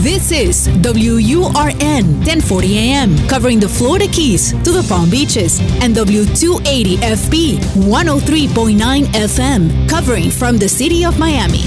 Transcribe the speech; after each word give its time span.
This 0.00 0.32
is 0.32 0.68
WURN 0.68 2.24
1040 2.24 2.78
AM, 2.78 3.28
covering 3.28 3.60
the 3.60 3.68
Florida 3.68 4.06
Keys 4.06 4.52
to 4.64 4.72
the 4.72 4.82
Palm 4.88 5.10
Beaches, 5.10 5.60
and 5.82 5.94
W280 5.94 6.96
FB 6.96 7.58
103.9 7.86 9.04
FM, 9.12 9.88
covering 9.88 10.30
from 10.30 10.56
the 10.58 10.68
city 10.68 11.04
of 11.04 11.18
Miami. 11.18 11.64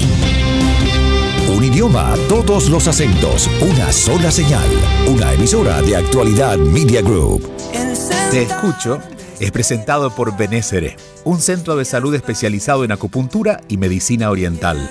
Un 1.48 1.64
idioma, 1.64 2.14
todos 2.28 2.68
los 2.68 2.88
acentos, 2.88 3.48
una 3.62 3.92
sola 3.92 4.30
señal. 4.30 4.68
Una 5.08 5.32
emisora 5.32 5.80
de 5.82 5.96
actualidad 5.96 6.58
Media 6.58 7.02
Group. 7.02 7.48
Te 8.30 8.42
escucho 8.42 9.00
es 9.40 9.50
presentado 9.50 10.10
por 10.14 10.36
Benésere, 10.36 10.96
un 11.24 11.40
centro 11.40 11.76
de 11.76 11.84
salud 11.84 12.14
especializado 12.14 12.84
en 12.84 12.92
acupuntura 12.92 13.60
y 13.68 13.76
medicina 13.76 14.30
oriental. 14.30 14.90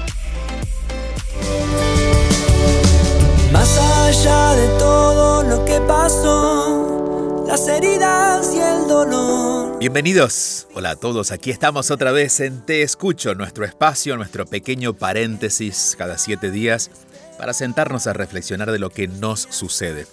De 4.11 4.67
todo 4.77 5.41
lo 5.41 5.63
que 5.63 5.79
pasó, 5.87 7.45
las 7.47 7.65
heridas 7.69 8.53
y 8.53 8.59
el 8.59 8.85
dolor. 8.85 9.79
Bienvenidos. 9.79 10.67
Hola 10.73 10.91
a 10.91 10.95
todos. 10.97 11.31
Aquí 11.31 11.49
estamos 11.49 11.91
otra 11.91 12.11
vez 12.11 12.41
en 12.41 12.59
Te 12.65 12.81
Escucho, 12.81 13.35
nuestro 13.35 13.63
espacio, 13.63 14.17
nuestro 14.17 14.45
pequeño 14.45 14.93
paréntesis 14.93 15.95
cada 15.97 16.17
siete 16.17 16.51
días 16.51 16.91
para 17.37 17.53
sentarnos 17.53 18.05
a 18.05 18.11
reflexionar 18.11 18.69
de 18.73 18.79
lo 18.79 18.89
que 18.89 19.07
nos 19.07 19.47
sucede. 19.49 20.05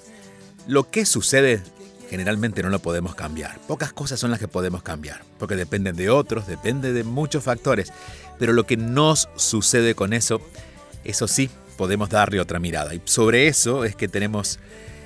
Lo 0.68 0.88
que 0.88 1.04
sucede 1.04 1.60
generalmente 2.08 2.62
no 2.62 2.68
lo 2.68 2.78
podemos 2.78 3.16
cambiar. 3.16 3.58
Pocas 3.66 3.92
cosas 3.92 4.20
son 4.20 4.30
las 4.30 4.38
que 4.38 4.46
podemos 4.46 4.84
cambiar, 4.84 5.22
porque 5.40 5.56
dependen 5.56 5.96
de 5.96 6.08
otros, 6.08 6.46
depende 6.46 6.92
de 6.92 7.02
muchos 7.02 7.42
factores. 7.42 7.92
Pero 8.38 8.52
lo 8.52 8.64
que 8.64 8.76
nos 8.76 9.28
sucede 9.34 9.96
con 9.96 10.12
eso, 10.12 10.40
eso 11.02 11.26
sí, 11.26 11.50
podemos 11.78 12.10
darle 12.10 12.40
otra 12.40 12.58
mirada. 12.58 12.94
Y 12.94 13.00
sobre 13.04 13.48
eso 13.48 13.86
es 13.86 13.96
que 13.96 14.08
tenemos 14.08 14.58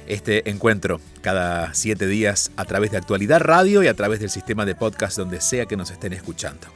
este 0.09 0.51
encuentro 0.51 1.01
cada 1.21 1.73
siete 1.75 2.09
días 2.09 2.51
a 2.57 2.65
través 2.65 2.91
de 2.91 2.97
Actualidad 2.97 3.41
Radio 3.41 3.85
y 3.85 3.87
a 3.87 3.95
través 3.95 4.19
del 4.19 4.31
sistema 4.31 4.67
de 4.67 4.75
podcast 4.75 5.17
donde 5.17 5.41
sea 5.41 5.67
que 5.67 5.77
nos 5.77 5.93
estén 5.93 6.13
escuchando. 6.13 6.67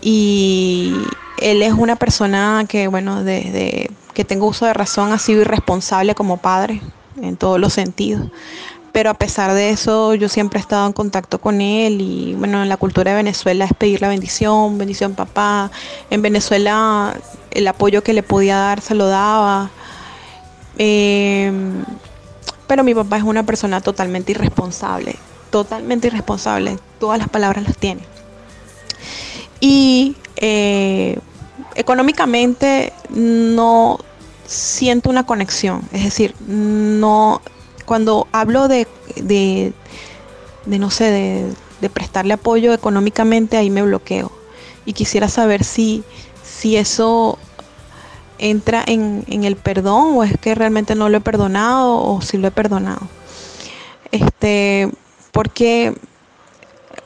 Y 0.00 0.94
él 1.38 1.62
es 1.62 1.74
una 1.74 1.96
persona 1.96 2.64
que, 2.66 2.88
bueno, 2.88 3.24
desde 3.24 3.90
que 4.14 4.24
tengo 4.24 4.46
uso 4.46 4.64
de 4.64 4.72
razón 4.72 5.12
ha 5.12 5.18
sido 5.18 5.42
irresponsable 5.42 6.14
como 6.14 6.38
padre 6.38 6.80
en 7.20 7.36
todos 7.36 7.60
los 7.60 7.74
sentidos. 7.74 8.30
Pero 8.92 9.10
a 9.10 9.14
pesar 9.14 9.52
de 9.52 9.70
eso, 9.70 10.14
yo 10.14 10.28
siempre 10.28 10.58
he 10.58 10.62
estado 10.62 10.86
en 10.86 10.92
contacto 10.92 11.38
con 11.40 11.60
él 11.60 12.00
y 12.00 12.34
bueno, 12.34 12.62
en 12.62 12.68
la 12.68 12.76
cultura 12.76 13.10
de 13.10 13.18
Venezuela 13.18 13.64
es 13.64 13.74
pedir 13.74 14.00
la 14.00 14.08
bendición, 14.08 14.78
bendición 14.78 15.14
papá. 15.14 15.70
En 16.10 16.22
Venezuela 16.22 17.14
el 17.50 17.68
apoyo 17.68 18.02
que 18.02 18.12
le 18.12 18.22
podía 18.22 18.56
dar 18.56 18.80
se 18.80 18.94
lo 18.94 19.08
daba. 19.08 19.70
Em, 20.78 21.84
pero 22.66 22.84
mi 22.84 22.94
papá 22.94 23.18
es 23.18 23.24
una 23.24 23.44
persona 23.44 23.80
totalmente 23.80 24.32
irresponsable, 24.32 25.16
totalmente 25.50 26.08
irresponsable. 26.08 26.78
Todas 26.98 27.18
las 27.18 27.28
palabras 27.28 27.64
las 27.64 27.76
tiene. 27.76 28.02
Y 29.60 30.16
eh, 30.36 31.18
económicamente 31.74 32.92
no 33.10 33.98
siento 34.46 35.10
una 35.10 35.26
conexión. 35.26 35.82
Es 35.92 36.04
decir, 36.04 36.34
no 36.46 37.40
cuando 37.88 38.28
hablo 38.32 38.68
de, 38.68 38.86
de, 39.16 39.72
no 40.66 40.90
sé, 40.90 41.54
de, 41.80 41.88
prestarle 41.88 42.34
apoyo 42.34 42.74
económicamente, 42.74 43.56
ahí 43.56 43.70
me 43.70 43.80
bloqueo. 43.80 44.30
Y 44.84 44.92
quisiera 44.92 45.26
saber 45.28 45.64
si, 45.64 46.04
si 46.44 46.76
eso 46.76 47.38
entra 48.36 48.84
en, 48.86 49.24
en, 49.28 49.44
el 49.44 49.56
perdón 49.56 50.18
o 50.18 50.22
es 50.22 50.38
que 50.38 50.54
realmente 50.54 50.94
no 50.94 51.08
lo 51.08 51.16
he 51.16 51.20
perdonado 51.22 51.96
o 51.96 52.20
si 52.20 52.36
lo 52.36 52.48
he 52.48 52.50
perdonado. 52.50 53.00
Este, 54.12 54.92
porque 55.32 55.94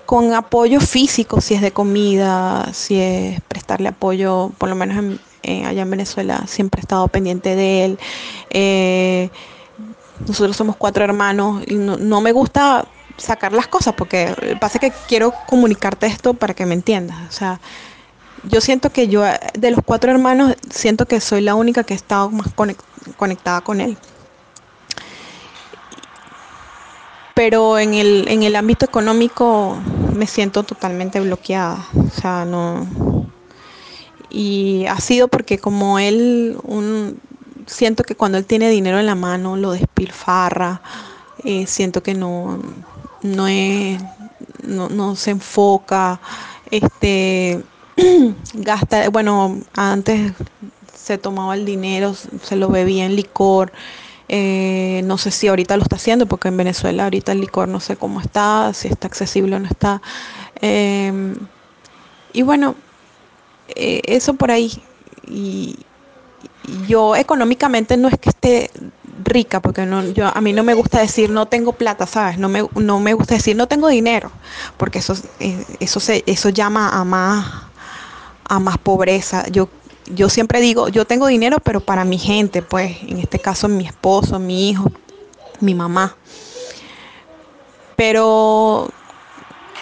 con 0.04 0.34
apoyo 0.34 0.80
físico, 0.80 1.40
si 1.40 1.54
es 1.54 1.60
de 1.60 1.70
comida, 1.70 2.70
si 2.72 3.00
es 3.00 3.40
prestarle 3.42 3.88
apoyo, 3.88 4.50
por 4.58 4.68
lo 4.68 4.74
menos 4.74 5.20
allá 5.44 5.82
en 5.82 5.90
Venezuela, 5.90 6.44
siempre 6.48 6.80
he 6.80 6.82
estado 6.82 7.06
pendiente 7.06 7.54
de 7.54 7.84
él. 7.84 7.98
Eh, 8.50 9.30
nosotros 10.26 10.56
somos 10.56 10.76
cuatro 10.76 11.04
hermanos 11.04 11.62
y 11.66 11.74
no, 11.74 12.20
me 12.20 12.32
gusta 12.32 12.86
sacar 13.16 13.52
las 13.52 13.66
cosas 13.66 13.94
porque 13.94 14.56
pasa 14.60 14.78
que 14.78 14.92
quiero 15.08 15.34
comunicarte 15.46 16.06
esto 16.06 16.34
para 16.34 16.54
que 16.54 16.66
me 16.66 16.74
entiendas. 16.74 17.18
O 17.28 17.32
sea, 17.32 17.60
yo 18.44 18.60
siento 18.60 18.90
que 18.90 19.08
yo, 19.08 19.24
de 19.54 19.70
los 19.70 19.80
cuatro 19.84 20.10
hermanos, 20.10 20.54
siento 20.70 21.06
que 21.06 21.20
soy 21.20 21.42
la 21.42 21.54
única 21.54 21.84
que 21.84 21.94
he 21.94 21.96
estado 21.96 22.30
más 22.30 22.48
conectada 23.16 23.60
con 23.60 23.80
él. 23.80 23.96
Pero 27.34 27.78
en 27.78 27.94
el, 27.94 28.26
en 28.28 28.42
el 28.42 28.56
ámbito 28.56 28.84
económico 28.84 29.78
me 30.14 30.26
siento 30.26 30.62
totalmente 30.64 31.20
bloqueada. 31.20 31.86
O 31.96 32.10
sea, 32.10 32.44
no. 32.44 32.86
Y 34.28 34.86
ha 34.86 35.00
sido 35.00 35.28
porque 35.28 35.58
como 35.58 35.98
él, 35.98 36.58
un, 36.62 37.20
siento 37.66 38.04
que 38.04 38.14
cuando 38.14 38.38
él 38.38 38.46
tiene 38.46 38.70
dinero 38.70 38.98
en 38.98 39.06
la 39.06 39.14
mano 39.14 39.56
lo 39.56 39.72
despilfarra, 39.72 40.80
eh, 41.44 41.66
siento 41.66 42.02
que 42.02 42.14
no, 42.14 42.60
no, 43.22 43.46
no, 44.62 45.16
se 45.16 45.30
enfoca, 45.30 46.20
este, 46.70 47.62
gasta, 48.54 49.08
bueno, 49.10 49.60
antes 49.74 50.32
se 50.94 51.18
tomaba 51.18 51.54
el 51.54 51.64
dinero, 51.64 52.14
se 52.42 52.56
lo 52.56 52.68
bebía 52.68 53.04
en 53.04 53.16
licor, 53.16 53.72
eh, 54.28 55.02
no 55.04 55.18
sé 55.18 55.30
si 55.30 55.48
ahorita 55.48 55.76
lo 55.76 55.82
está 55.82 55.96
haciendo, 55.96 56.26
porque 56.26 56.48
en 56.48 56.56
Venezuela 56.56 57.04
ahorita 57.04 57.32
el 57.32 57.40
licor 57.40 57.68
no 57.68 57.80
sé 57.80 57.96
cómo 57.96 58.20
está, 58.20 58.72
si 58.72 58.88
está 58.88 59.06
accesible 59.08 59.56
o 59.56 59.58
no 59.58 59.66
está. 59.66 60.00
Em, 60.60 61.34
y 62.32 62.42
bueno, 62.42 62.74
eh, 63.74 64.00
eso 64.06 64.34
por 64.34 64.50
ahí. 64.50 64.72
Y, 65.28 65.76
yo 66.86 67.16
económicamente 67.16 67.96
no 67.96 68.08
es 68.08 68.18
que 68.18 68.30
esté 68.30 68.70
rica, 69.24 69.60
porque 69.60 69.86
no, 69.86 70.04
yo, 70.08 70.30
a 70.32 70.40
mí 70.40 70.52
no 70.52 70.62
me 70.62 70.74
gusta 70.74 71.00
decir 71.00 71.30
no 71.30 71.46
tengo 71.46 71.72
plata, 71.72 72.06
¿sabes? 72.06 72.38
No 72.38 72.48
me, 72.48 72.66
no 72.74 73.00
me 73.00 73.14
gusta 73.14 73.34
decir 73.34 73.56
no 73.56 73.68
tengo 73.68 73.88
dinero, 73.88 74.30
porque 74.76 74.98
eso, 74.98 75.14
eh, 75.40 75.64
eso, 75.80 76.00
se, 76.00 76.22
eso 76.26 76.48
llama 76.48 76.90
a 76.90 77.04
más, 77.04 77.46
a 78.44 78.58
más 78.60 78.78
pobreza. 78.78 79.46
Yo, 79.48 79.68
yo 80.06 80.28
siempre 80.28 80.60
digo, 80.60 80.88
yo 80.88 81.04
tengo 81.04 81.26
dinero, 81.26 81.58
pero 81.60 81.80
para 81.80 82.04
mi 82.04 82.18
gente, 82.18 82.62
pues, 82.62 82.96
en 83.02 83.18
este 83.18 83.38
caso 83.38 83.68
mi 83.68 83.86
esposo, 83.86 84.38
mi 84.38 84.70
hijo, 84.70 84.90
mi 85.60 85.74
mamá. 85.74 86.16
Pero 87.96 88.88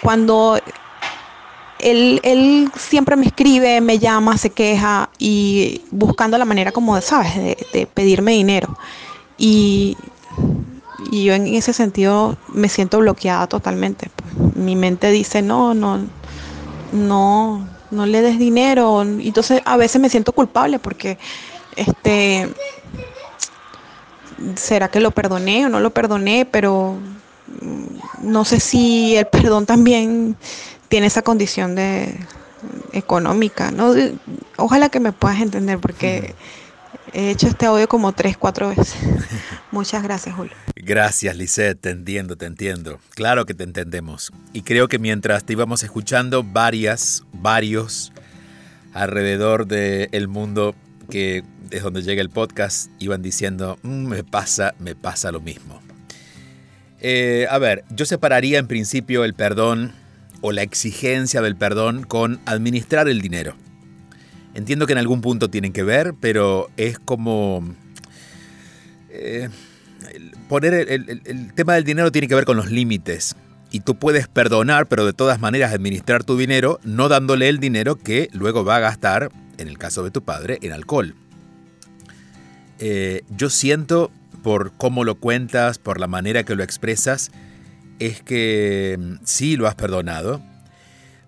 cuando 0.01 0.59
él, 1.83 2.19
él, 2.23 2.71
siempre 2.77 3.15
me 3.15 3.25
escribe, 3.25 3.81
me 3.81 3.99
llama, 3.99 4.37
se 4.37 4.49
queja 4.49 5.09
y 5.17 5.81
buscando 5.91 6.37
la 6.37 6.45
manera 6.45 6.71
como, 6.71 6.99
¿sabes?, 7.01 7.35
de, 7.35 7.87
pedirme 7.93 8.33
dinero. 8.33 8.77
Y, 9.37 9.97
yo 11.11 11.33
en 11.33 11.47
ese 11.47 11.73
sentido 11.73 12.37
me 12.47 12.69
siento 12.69 12.99
bloqueada 12.99 13.47
totalmente. 13.47 14.09
Mi 14.55 14.75
mente 14.75 15.11
dice, 15.11 15.41
no, 15.41 15.73
no, 15.73 15.99
no, 16.93 17.67
no 17.89 18.05
le 18.05 18.21
des 18.21 18.39
dinero. 18.39 19.01
Entonces 19.01 19.61
a 19.65 19.77
veces 19.77 19.99
me 19.99 20.09
siento 20.09 20.31
culpable 20.31 20.79
porque, 20.79 21.17
este, 21.75 22.47
¿será 24.55 24.89
que 24.89 24.99
lo 24.99 25.11
perdoné 25.11 25.65
o 25.65 25.69
no 25.69 25.79
lo 25.79 25.89
perdoné? 25.89 26.45
Pero 26.45 26.97
no 28.21 28.45
sé 28.45 28.59
si 28.59 29.15
el 29.15 29.25
perdón 29.27 29.65
también 29.65 30.37
tiene 30.91 31.07
esa 31.07 31.21
condición 31.21 31.73
de 31.73 32.13
económica, 32.91 33.71
¿no? 33.71 33.95
Ojalá 34.57 34.89
que 34.89 34.99
me 34.99 35.13
puedas 35.13 35.39
entender 35.39 35.79
porque 35.79 36.35
he 37.13 37.29
hecho 37.29 37.47
este 37.47 37.65
audio 37.65 37.87
como 37.87 38.11
tres, 38.11 38.35
cuatro 38.35 38.67
veces. 38.67 38.93
Muchas 39.71 40.03
gracias, 40.03 40.35
Julio. 40.35 40.51
Gracias, 40.75 41.37
Lisette, 41.37 41.79
te 41.79 41.91
entiendo, 41.91 42.35
te 42.35 42.45
entiendo. 42.45 42.99
Claro 43.15 43.45
que 43.45 43.53
te 43.53 43.63
entendemos. 43.63 44.33
Y 44.51 44.63
creo 44.63 44.89
que 44.89 44.99
mientras 44.99 45.45
te 45.45 45.53
íbamos 45.53 45.81
escuchando, 45.83 46.43
varias, 46.43 47.23
varios 47.31 48.11
alrededor 48.93 49.67
del 49.67 50.27
mundo 50.27 50.75
que 51.09 51.45
es 51.69 51.83
donde 51.83 52.01
llega 52.01 52.21
el 52.21 52.29
podcast 52.29 52.91
iban 52.99 53.21
diciendo, 53.21 53.79
mm, 53.83 54.07
me 54.07 54.23
pasa, 54.25 54.75
me 54.77 54.93
pasa 54.93 55.31
lo 55.31 55.39
mismo. 55.39 55.81
Eh, 56.99 57.47
a 57.49 57.57
ver, 57.59 57.85
yo 57.91 58.05
separaría 58.05 58.59
en 58.59 58.67
principio 58.67 59.23
el 59.23 59.33
perdón 59.33 60.00
o 60.41 60.51
la 60.51 60.63
exigencia 60.63 61.41
del 61.41 61.55
perdón 61.55 62.03
con 62.03 62.39
administrar 62.45 63.07
el 63.07 63.21
dinero. 63.21 63.55
Entiendo 64.53 64.85
que 64.85 64.93
en 64.93 64.99
algún 64.99 65.21
punto 65.21 65.49
tienen 65.49 65.71
que 65.71 65.83
ver, 65.83 66.13
pero 66.19 66.69
es 66.77 66.99
como... 66.99 67.63
Eh, 69.09 69.49
poner 70.49 70.73
el, 70.73 71.21
el, 71.25 71.53
tema 71.53 71.75
del 71.75 71.83
dinero 71.83 72.11
tiene 72.11 72.27
que 72.27 72.35
ver 72.35 72.45
con 72.45 72.57
los 72.57 72.69
límites. 72.69 73.35
Y 73.71 73.81
tú 73.81 73.95
puedes 73.95 74.27
perdonar, 74.27 74.87
pero 74.87 75.05
de 75.05 75.13
todas 75.13 75.39
maneras 75.39 75.73
administrar 75.73 76.25
tu 76.25 76.37
dinero, 76.37 76.79
no 76.83 77.07
dándole 77.07 77.47
el 77.47 77.59
dinero 77.59 77.95
que 77.95 78.29
luego 78.33 78.65
va 78.65 78.77
a 78.77 78.79
gastar, 78.79 79.31
en 79.57 79.69
el 79.69 79.77
caso 79.77 80.03
de 80.03 80.11
tu 80.11 80.23
padre, 80.23 80.59
en 80.61 80.73
alcohol. 80.73 81.15
Eh, 82.79 83.21
yo 83.29 83.49
siento, 83.49 84.11
por 84.43 84.73
cómo 84.73 85.05
lo 85.05 85.15
cuentas, 85.15 85.77
por 85.77 85.99
la 85.99 86.07
manera 86.07 86.43
que 86.43 86.55
lo 86.55 86.63
expresas, 86.63 87.31
es 88.01 88.21
que 88.21 88.97
mm, 88.99 89.13
sí 89.23 89.55
lo 89.55 89.67
has 89.67 89.75
perdonado, 89.75 90.41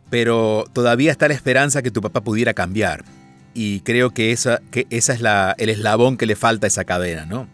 pero 0.09 0.65
todavía 0.73 1.11
está 1.11 1.27
la 1.27 1.35
esperanza 1.35 1.81
que 1.81 1.91
tu 1.91 2.01
papá 2.01 2.21
pudiera 2.21 2.53
cambiar. 2.53 3.05
Y 3.53 3.81
creo 3.81 4.09
que 4.09 4.31
esa, 4.31 4.61
esa 4.89 5.13
es 5.13 5.21
la, 5.21 5.55
el 5.59 5.69
eslabón 5.69 6.17
que 6.17 6.25
le 6.25 6.35
falta 6.35 6.65
a 6.65 6.69
esa 6.69 6.83
cadena, 6.83 7.25
¿no? 7.25 7.47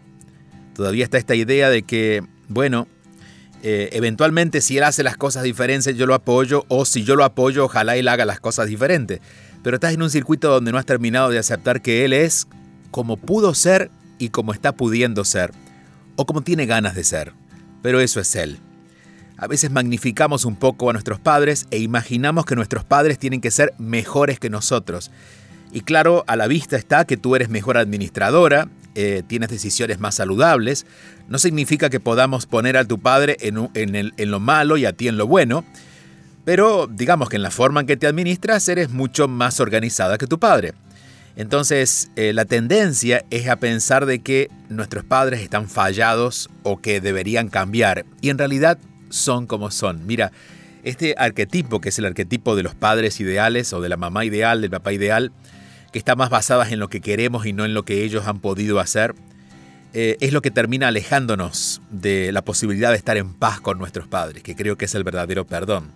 Todavía 0.74 1.04
está 1.04 1.18
esta 1.18 1.34
idea 1.34 1.68
de 1.68 1.82
que, 1.82 2.22
bueno, 2.48 2.88
eh, 3.62 3.90
eventualmente 3.92 4.62
si 4.62 4.78
él 4.78 4.84
hace 4.84 5.02
las 5.02 5.18
cosas 5.18 5.42
diferentes 5.42 5.94
yo 5.96 6.06
lo 6.06 6.14
apoyo, 6.14 6.64
o 6.68 6.86
si 6.86 7.04
yo 7.04 7.16
lo 7.16 7.24
apoyo, 7.24 7.66
ojalá 7.66 7.96
él 7.96 8.08
haga 8.08 8.24
las 8.24 8.40
cosas 8.40 8.68
diferentes. 8.68 9.20
Pero 9.62 9.76
estás 9.76 9.92
en 9.92 10.00
un 10.00 10.08
circuito 10.08 10.48
donde 10.50 10.72
no 10.72 10.78
has 10.78 10.86
terminado 10.86 11.28
de 11.28 11.38
aceptar 11.38 11.82
que 11.82 12.06
él 12.06 12.14
es 12.14 12.46
como 12.90 13.18
pudo 13.18 13.54
ser 13.54 13.90
y 14.18 14.30
como 14.30 14.54
está 14.54 14.72
pudiendo 14.72 15.26
ser, 15.26 15.52
o 16.16 16.24
como 16.24 16.40
tiene 16.40 16.64
ganas 16.64 16.94
de 16.94 17.04
ser. 17.04 17.34
Pero 17.82 18.00
eso 18.00 18.20
es 18.20 18.34
él. 18.34 18.58
A 19.40 19.46
veces 19.46 19.70
magnificamos 19.70 20.44
un 20.44 20.54
poco 20.54 20.90
a 20.90 20.92
nuestros 20.92 21.18
padres 21.18 21.66
e 21.70 21.78
imaginamos 21.78 22.44
que 22.44 22.54
nuestros 22.54 22.84
padres 22.84 23.18
tienen 23.18 23.40
que 23.40 23.50
ser 23.50 23.72
mejores 23.78 24.38
que 24.38 24.50
nosotros. 24.50 25.10
Y 25.72 25.80
claro, 25.80 26.24
a 26.26 26.36
la 26.36 26.46
vista 26.46 26.76
está 26.76 27.06
que 27.06 27.16
tú 27.16 27.34
eres 27.36 27.48
mejor 27.48 27.78
administradora, 27.78 28.68
eh, 28.94 29.22
tienes 29.26 29.48
decisiones 29.48 29.98
más 29.98 30.16
saludables. 30.16 30.84
No 31.26 31.38
significa 31.38 31.88
que 31.88 32.00
podamos 32.00 32.44
poner 32.44 32.76
a 32.76 32.84
tu 32.84 32.98
padre 32.98 33.38
en, 33.40 34.30
lo 34.30 34.40
malo 34.40 34.76
y 34.76 34.84
a 34.84 34.92
ti 34.92 35.08
en 35.08 35.16
lo 35.16 35.26
bueno, 35.26 35.64
pero 36.44 36.86
digamos 36.86 37.30
que 37.30 37.36
en 37.36 37.42
la 37.42 37.50
forma 37.50 37.80
en 37.80 37.86
que 37.86 37.96
te 37.96 38.06
administras 38.06 38.68
eres 38.68 38.90
mucho 38.90 39.26
más 39.26 39.58
organizada 39.58 40.18
que 40.18 40.26
tu 40.26 40.38
padre. 40.38 40.74
Entonces, 41.34 42.10
eh, 42.16 42.34
la 42.34 42.44
tendencia 42.44 43.24
es 43.30 43.48
a 43.48 43.56
pensar 43.56 44.04
de 44.04 44.18
que 44.18 44.50
nuestros 44.68 45.02
padres 45.02 45.40
están 45.40 45.66
fallados 45.66 46.50
o 46.62 46.82
que 46.82 47.00
deberían 47.00 47.48
cambiar. 47.48 48.04
Y 48.20 48.28
en 48.28 48.36
realidad 48.36 48.76
son 49.10 49.46
como 49.46 49.70
son. 49.70 50.06
Mira, 50.06 50.32
este 50.82 51.14
arquetipo, 51.18 51.80
que 51.80 51.90
es 51.90 51.98
el 51.98 52.06
arquetipo 52.06 52.56
de 52.56 52.62
los 52.62 52.74
padres 52.74 53.20
ideales 53.20 53.72
o 53.72 53.80
de 53.80 53.88
la 53.88 53.96
mamá 53.96 54.24
ideal, 54.24 54.62
del 54.62 54.70
papá 54.70 54.92
ideal, 54.92 55.32
que 55.92 55.98
está 55.98 56.16
más 56.16 56.30
basada 56.30 56.68
en 56.68 56.78
lo 56.78 56.88
que 56.88 57.00
queremos 57.00 57.46
y 57.46 57.52
no 57.52 57.64
en 57.64 57.74
lo 57.74 57.84
que 57.84 58.04
ellos 58.04 58.26
han 58.26 58.40
podido 58.40 58.80
hacer, 58.80 59.14
eh, 59.92 60.16
es 60.20 60.32
lo 60.32 60.40
que 60.40 60.50
termina 60.50 60.88
alejándonos 60.88 61.82
de 61.90 62.32
la 62.32 62.42
posibilidad 62.42 62.90
de 62.90 62.96
estar 62.96 63.16
en 63.16 63.34
paz 63.34 63.60
con 63.60 63.78
nuestros 63.78 64.06
padres, 64.06 64.42
que 64.42 64.54
creo 64.54 64.76
que 64.76 64.84
es 64.84 64.94
el 64.94 65.04
verdadero 65.04 65.46
perdón, 65.46 65.90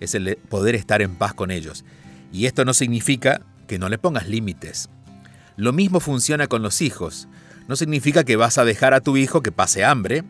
es 0.00 0.14
el 0.14 0.36
poder 0.48 0.74
estar 0.74 1.02
en 1.02 1.16
paz 1.16 1.34
con 1.34 1.50
ellos. 1.50 1.84
Y 2.32 2.46
esto 2.46 2.64
no 2.64 2.74
significa 2.74 3.42
que 3.68 3.78
no 3.78 3.88
le 3.88 3.98
pongas 3.98 4.28
límites. 4.28 4.88
Lo 5.56 5.72
mismo 5.72 6.00
funciona 6.00 6.48
con 6.48 6.62
los 6.62 6.82
hijos. 6.82 7.28
No 7.68 7.76
significa 7.76 8.24
que 8.24 8.36
vas 8.36 8.58
a 8.58 8.64
dejar 8.64 8.92
a 8.92 9.00
tu 9.00 9.16
hijo 9.16 9.42
que 9.42 9.52
pase 9.52 9.84
hambre 9.84 10.24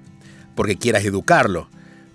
porque 0.54 0.76
quieras 0.76 1.04
educarlo 1.04 1.68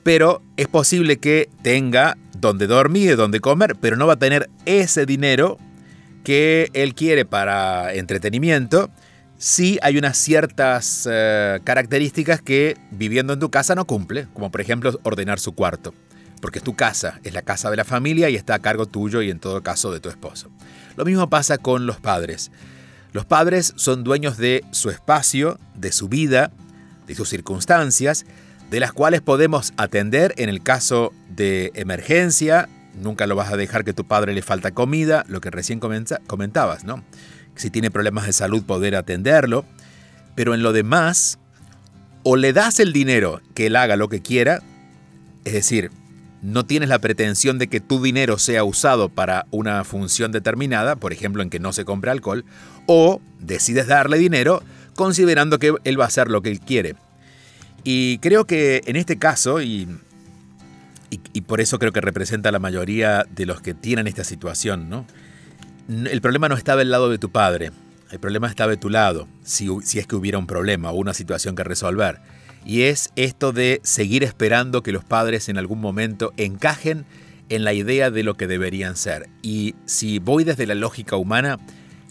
pero 0.09 0.41
es 0.57 0.67
posible 0.67 1.19
que 1.19 1.51
tenga 1.61 2.17
donde 2.35 2.65
dormir, 2.65 3.15
donde 3.15 3.39
comer, 3.39 3.75
pero 3.79 3.95
no 3.95 4.07
va 4.07 4.13
a 4.13 4.17
tener 4.17 4.49
ese 4.65 5.05
dinero 5.05 5.59
que 6.23 6.71
él 6.73 6.95
quiere 6.95 7.25
para 7.25 7.93
entretenimiento. 7.93 8.89
Si 9.37 9.77
hay 9.83 9.99
unas 9.99 10.17
ciertas 10.17 11.07
eh, 11.07 11.59
características 11.63 12.41
que 12.41 12.75
viviendo 12.89 13.33
en 13.33 13.39
tu 13.39 13.51
casa 13.51 13.75
no 13.75 13.85
cumple, 13.85 14.27
como 14.33 14.49
por 14.49 14.61
ejemplo 14.61 14.99
ordenar 15.03 15.39
su 15.39 15.51
cuarto, 15.53 15.93
porque 16.41 16.57
es 16.57 16.63
tu 16.65 16.75
casa, 16.75 17.19
es 17.23 17.35
la 17.35 17.43
casa 17.43 17.69
de 17.69 17.77
la 17.77 17.85
familia 17.85 18.31
y 18.31 18.35
está 18.35 18.55
a 18.55 18.59
cargo 18.59 18.87
tuyo 18.87 19.21
y 19.21 19.29
en 19.29 19.39
todo 19.39 19.61
caso 19.61 19.91
de 19.91 19.99
tu 19.99 20.09
esposo. 20.09 20.49
Lo 20.97 21.05
mismo 21.05 21.29
pasa 21.29 21.59
con 21.59 21.85
los 21.85 21.99
padres. 21.99 22.49
Los 23.11 23.25
padres 23.25 23.73
son 23.75 24.03
dueños 24.03 24.37
de 24.37 24.65
su 24.71 24.89
espacio, 24.89 25.59
de 25.75 25.91
su 25.91 26.09
vida, 26.09 26.51
de 27.05 27.13
sus 27.13 27.29
circunstancias, 27.29 28.25
de 28.69 28.79
las 28.79 28.93
cuales 28.93 29.21
podemos 29.21 29.73
atender 29.77 30.33
en 30.37 30.49
el 30.49 30.61
caso 30.61 31.11
de 31.29 31.71
emergencia. 31.75 32.69
Nunca 32.93 33.27
lo 33.27 33.35
vas 33.35 33.51
a 33.51 33.57
dejar 33.57 33.83
que 33.83 33.93
tu 33.93 34.05
padre 34.05 34.33
le 34.33 34.41
falta 34.41 34.71
comida, 34.71 35.25
lo 35.27 35.41
que 35.41 35.49
recién 35.49 35.79
comentabas, 35.79 36.83
¿no? 36.83 37.03
Si 37.55 37.69
tiene 37.69 37.91
problemas 37.91 38.25
de 38.25 38.33
salud, 38.33 38.63
poder 38.63 38.95
atenderlo. 38.95 39.65
Pero 40.35 40.53
en 40.53 40.63
lo 40.63 40.71
demás, 40.71 41.39
o 42.23 42.35
le 42.35 42.53
das 42.53 42.79
el 42.79 42.93
dinero 42.93 43.41
que 43.53 43.67
él 43.67 43.75
haga 43.75 43.95
lo 43.95 44.09
que 44.09 44.21
quiera, 44.21 44.61
es 45.45 45.53
decir, 45.53 45.91
no 46.41 46.65
tienes 46.65 46.89
la 46.89 46.99
pretensión 46.99 47.59
de 47.59 47.67
que 47.67 47.81
tu 47.81 48.01
dinero 48.01 48.37
sea 48.37 48.63
usado 48.63 49.09
para 49.09 49.45
una 49.51 49.83
función 49.83 50.31
determinada, 50.31 50.95
por 50.95 51.11
ejemplo, 51.11 51.43
en 51.43 51.49
que 51.49 51.59
no 51.59 51.73
se 51.73 51.85
compre 51.85 52.11
alcohol, 52.11 52.45
o 52.85 53.19
decides 53.39 53.87
darle 53.87 54.17
dinero 54.17 54.63
considerando 54.95 55.59
que 55.59 55.73
él 55.83 55.99
va 55.99 56.05
a 56.05 56.07
hacer 56.07 56.29
lo 56.29 56.41
que 56.41 56.49
él 56.49 56.59
quiere. 56.59 56.95
Y 57.83 58.17
creo 58.19 58.45
que 58.45 58.81
en 58.85 58.95
este 58.95 59.17
caso, 59.17 59.61
y, 59.61 59.87
y, 61.09 61.41
por 61.41 61.61
eso 61.61 61.79
creo 61.79 61.91
que 61.91 62.01
representa 62.01 62.49
a 62.49 62.51
la 62.51 62.59
mayoría 62.59 63.25
de 63.29 63.45
los 63.45 63.61
que 63.61 63.73
tienen 63.73 64.07
esta 64.07 64.23
situación, 64.23 64.89
¿no? 64.89 65.05
El 65.87 66.21
problema 66.21 66.49
no 66.49 66.55
estaba 66.55 66.79
del 66.79 66.91
lado 66.91 67.09
de 67.09 67.17
tu 67.17 67.31
padre, 67.31 67.71
el 68.11 68.19
problema 68.19 68.47
estaba 68.47 68.69
de 68.69 68.77
tu 68.77 68.89
lado, 68.89 69.27
si, 69.43 69.67
si 69.83 69.99
es 69.99 70.05
que 70.05 70.15
hubiera 70.15 70.37
un 70.37 70.45
problema 70.45 70.91
o 70.91 70.95
una 70.95 71.13
situación 71.13 71.55
que 71.55 71.63
resolver. 71.63 72.19
Y 72.65 72.83
es 72.83 73.09
esto 73.15 73.51
de 73.51 73.79
seguir 73.83 74.23
esperando 74.23 74.83
que 74.83 74.91
los 74.91 75.03
padres 75.03 75.49
en 75.49 75.57
algún 75.57 75.79
momento 75.79 76.33
encajen 76.37 77.05
en 77.49 77.63
la 77.63 77.73
idea 77.73 78.11
de 78.11 78.23
lo 78.23 78.35
que 78.35 78.47
deberían 78.47 78.95
ser. 78.95 79.29
Y 79.41 79.75
si 79.85 80.19
voy 80.19 80.43
desde 80.43 80.67
la 80.67 80.75
lógica 80.75 81.15
humana, 81.15 81.57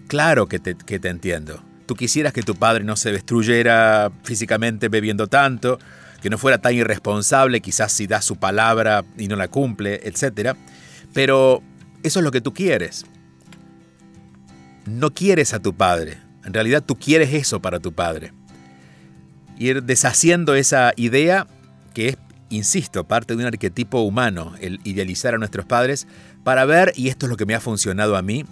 claro 0.09 0.47
que 0.47 0.59
te, 0.59 0.75
que 0.75 0.99
te 0.99 1.09
entiendo. 1.09 1.63
Tú 1.88 1.95
quisieras 1.95 2.35
que 2.35 2.42
tu 2.42 2.54
padre 2.54 2.85
no 2.85 2.97
se 2.97 3.12
destruyera 3.12 4.12
físicamente 4.23 4.90
bebiendo 4.90 5.26
tanto, 5.26 5.78
que 6.21 6.28
no 6.28 6.37
fuera 6.37 6.59
tan 6.59 6.75
irresponsable, 6.75 7.62
quizás 7.62 7.92
si 7.92 8.07
da 8.07 8.21
su 8.21 8.37
palabra 8.37 9.07
y 9.16 9.26
no 9.26 9.37
la 9.37 9.49
cumple, 9.49 9.99
etc. 10.04 10.54
Pero 11.14 11.62
eso 12.02 12.18
es 12.18 12.25
lo 12.25 12.30
que 12.30 12.42
tú 12.42 12.52
quieres. 12.52 13.07
no 14.85 15.14
quieres 15.14 15.54
a 15.54 15.61
tu 15.61 15.75
padre. 15.75 16.18
En 16.45 16.52
realidad 16.52 16.85
tú 16.85 16.99
quieres 16.99 17.33
eso 17.33 17.61
para 17.61 17.80
tu 17.80 17.95
padre. 17.95 18.35
Ir 19.59 19.83
deshaciendo 19.83 20.54
esa 20.54 20.92
idea 20.97 21.47
que 21.95 22.09
es, 22.09 22.18
insisto, 22.50 23.04
parte 23.04 23.35
de 23.35 23.40
un 23.40 23.47
arquetipo 23.47 24.02
humano, 24.02 24.52
el 24.61 24.78
idealizar 24.85 25.35
a 25.35 25.38
nuestros 25.38 25.64
padres, 25.64 26.07
para 26.45 26.66
ver, 26.66 26.92
y 26.97 27.09
esto 27.09 27.25
es 27.25 27.30
lo 27.30 27.38
que 27.38 27.47
me 27.47 27.54
ha 27.54 27.61
funcionado 27.61 28.14
a 28.14 28.21
mí, 28.21 28.45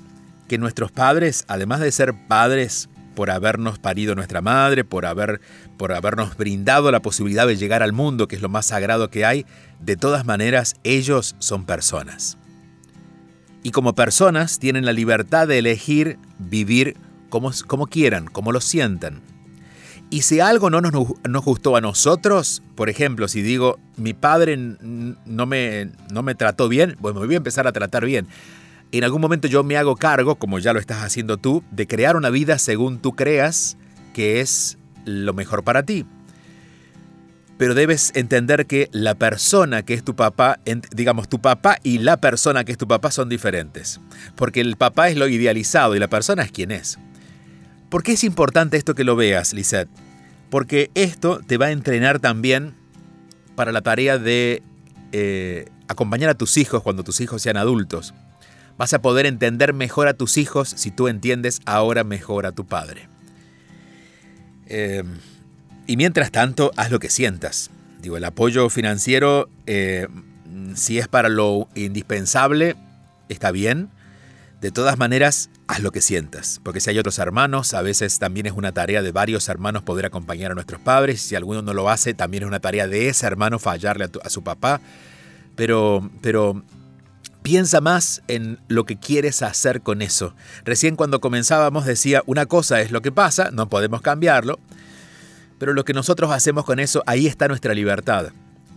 que 0.48 0.56
nuestros 0.56 0.90
padres, 0.90 1.44
además 1.48 1.80
de 1.80 1.92
ser 1.92 2.14
padres 2.28 2.88
por 3.16 3.30
habernos 3.30 3.80
parido 3.80 4.14
nuestra 4.14 4.42
madre, 4.42 4.84
por, 4.84 5.06
haber, 5.06 5.40
por 5.76 5.92
habernos 5.92 6.36
brindado 6.36 6.92
la 6.92 7.00
posibilidad 7.00 7.46
de 7.48 7.56
llegar 7.56 7.82
al 7.82 7.92
mundo, 7.92 8.28
que 8.28 8.36
es 8.36 8.42
lo 8.42 8.50
más 8.50 8.66
sagrado 8.66 9.10
que 9.10 9.24
hay, 9.24 9.46
de 9.80 9.96
todas 9.96 10.24
maneras 10.24 10.76
ellos 10.84 11.34
son 11.40 11.64
personas. 11.64 12.36
Y 13.64 13.70
como 13.70 13.94
personas 13.94 14.60
tienen 14.60 14.84
la 14.84 14.92
libertad 14.92 15.48
de 15.48 15.58
elegir 15.58 16.18
vivir 16.38 16.96
como, 17.30 17.50
como 17.66 17.88
quieran, 17.88 18.26
como 18.26 18.52
lo 18.52 18.60
sientan. 18.60 19.22
Y 20.10 20.22
si 20.22 20.38
algo 20.38 20.70
no 20.70 20.80
nos, 20.80 20.92
nos, 20.92 21.44
gustó 21.44 21.74
a 21.74 21.80
nosotros, 21.80 22.62
por 22.76 22.88
ejemplo, 22.88 23.26
si 23.26 23.42
digo, 23.42 23.80
mi 23.96 24.12
padre 24.12 24.56
no 24.56 25.46
me, 25.46 25.90
no 26.12 26.22
me 26.22 26.36
trató 26.36 26.68
bien, 26.68 26.96
bueno, 27.00 27.18
me 27.18 27.26
voy 27.26 27.34
a 27.34 27.38
empezar 27.38 27.66
a 27.66 27.72
tratar 27.72 28.04
bien 28.04 28.28
en 28.92 29.04
algún 29.04 29.20
momento 29.20 29.48
yo 29.48 29.64
me 29.64 29.76
hago 29.76 29.96
cargo, 29.96 30.36
como 30.36 30.58
ya 30.58 30.72
lo 30.72 30.80
estás 30.80 31.02
haciendo 31.02 31.36
tú, 31.36 31.62
de 31.70 31.86
crear 31.86 32.16
una 32.16 32.30
vida 32.30 32.58
según 32.58 32.98
tú 32.98 33.12
creas 33.12 33.76
que 34.14 34.40
es 34.40 34.78
lo 35.04 35.34
mejor 35.34 35.64
para 35.64 35.82
ti. 35.82 36.06
Pero 37.58 37.74
debes 37.74 38.12
entender 38.14 38.66
que 38.66 38.88
la 38.92 39.14
persona 39.14 39.82
que 39.82 39.94
es 39.94 40.04
tu 40.04 40.14
papá, 40.14 40.60
digamos, 40.90 41.28
tu 41.28 41.40
papá 41.40 41.78
y 41.82 41.98
la 41.98 42.18
persona 42.18 42.64
que 42.64 42.72
es 42.72 42.78
tu 42.78 42.86
papá 42.86 43.10
son 43.10 43.28
diferentes. 43.28 43.98
Porque 44.34 44.60
el 44.60 44.76
papá 44.76 45.08
es 45.08 45.16
lo 45.16 45.26
idealizado 45.26 45.96
y 45.96 45.98
la 45.98 46.08
persona 46.08 46.42
es 46.42 46.52
quien 46.52 46.70
es. 46.70 46.98
¿Por 47.88 48.02
qué 48.02 48.12
es 48.12 48.24
importante 48.24 48.76
esto 48.76 48.94
que 48.94 49.04
lo 49.04 49.16
veas, 49.16 49.54
Lisette? 49.54 49.88
Porque 50.50 50.90
esto 50.94 51.40
te 51.46 51.56
va 51.56 51.66
a 51.66 51.70
entrenar 51.70 52.20
también 52.20 52.74
para 53.54 53.72
la 53.72 53.80
tarea 53.80 54.18
de 54.18 54.62
eh, 55.12 55.70
acompañar 55.88 56.28
a 56.28 56.34
tus 56.34 56.58
hijos 56.58 56.82
cuando 56.82 57.04
tus 57.04 57.20
hijos 57.22 57.40
sean 57.40 57.56
adultos. 57.56 58.12
Vas 58.78 58.92
a 58.92 59.00
poder 59.00 59.26
entender 59.26 59.72
mejor 59.72 60.08
a 60.08 60.14
tus 60.14 60.36
hijos 60.36 60.68
si 60.68 60.90
tú 60.90 61.08
entiendes 61.08 61.60
ahora 61.64 62.04
mejor 62.04 62.46
a 62.46 62.52
tu 62.52 62.66
padre. 62.66 63.08
Em, 64.66 65.18
y 65.86 65.96
mientras 65.96 66.30
tanto, 66.30 66.72
haz 66.76 66.90
lo 66.90 66.98
que 66.98 67.08
sientas. 67.08 67.70
Digo, 68.00 68.16
el 68.16 68.24
apoyo 68.24 68.68
financiero, 68.68 69.48
eh, 69.66 70.08
si 70.74 70.98
es 70.98 71.08
para 71.08 71.28
lo 71.28 71.68
indispensable, 71.74 72.76
está 73.28 73.50
bien. 73.50 73.88
De 74.60 74.70
todas 74.70 74.98
maneras, 74.98 75.50
haz 75.68 75.80
lo 75.80 75.92
que 75.92 76.00
sientas, 76.00 76.60
porque 76.62 76.80
si 76.80 76.90
hay 76.90 76.98
otros 76.98 77.18
hermanos, 77.18 77.74
a 77.74 77.82
veces 77.82 78.18
también 78.18 78.46
es 78.46 78.52
una 78.52 78.72
tarea 78.72 79.02
de 79.02 79.12
varios 79.12 79.48
hermanos 79.48 79.82
poder 79.82 80.06
acompañar 80.06 80.50
a 80.50 80.54
nuestros 80.54 80.80
padres. 80.80 81.20
Si 81.20 81.34
alguno 81.34 81.62
no 81.62 81.72
lo 81.72 81.88
hace, 81.88 82.14
también 82.14 82.42
es 82.42 82.46
una 82.46 82.60
tarea 82.60 82.88
de 82.88 83.08
ese 83.08 83.26
hermano 83.26 83.58
fallarle 83.58 84.04
a, 84.04 84.10
a 84.22 84.30
su 84.30 84.42
papá. 84.42 84.80
Pero, 85.56 86.10
pero 86.20 86.62
Piensa 87.46 87.80
más 87.80 88.22
en 88.26 88.58
lo 88.66 88.86
que 88.86 88.96
quieres 88.96 89.40
hacer 89.40 89.80
con 89.80 90.02
eso. 90.02 90.34
Recién 90.64 90.96
cuando 90.96 91.20
comenzábamos 91.20 91.86
decía, 91.86 92.24
una 92.26 92.46
cosa 92.46 92.80
es 92.80 92.90
lo 92.90 93.02
que 93.02 93.12
pasa, 93.12 93.52
no 93.52 93.68
podemos 93.68 94.02
cambiarlo, 94.02 94.58
pero 95.56 95.72
lo 95.72 95.84
que 95.84 95.92
nosotros 95.92 96.32
hacemos 96.32 96.64
con 96.64 96.80
eso, 96.80 97.04
ahí 97.06 97.28
está 97.28 97.46
nuestra 97.46 97.72
libertad. 97.72 98.32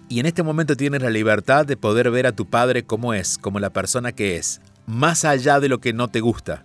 Y 0.07 0.19
en 0.19 0.27
este 0.27 0.43
momento 0.43 0.77
tienes 0.77 1.01
la 1.01 1.09
libertad 1.09 1.65
de 1.65 1.77
poder 1.77 2.11
ver 2.11 2.27
a 2.27 2.31
tu 2.31 2.45
padre 2.45 2.83
como 2.83 3.15
es, 3.15 3.39
como 3.39 3.59
la 3.59 3.71
persona 3.71 4.11
que 4.11 4.37
es, 4.37 4.61
más 4.85 5.25
allá 5.25 5.59
de 5.59 5.67
lo 5.67 5.79
que 5.79 5.91
no 5.91 6.09
te 6.09 6.19
gusta. 6.19 6.63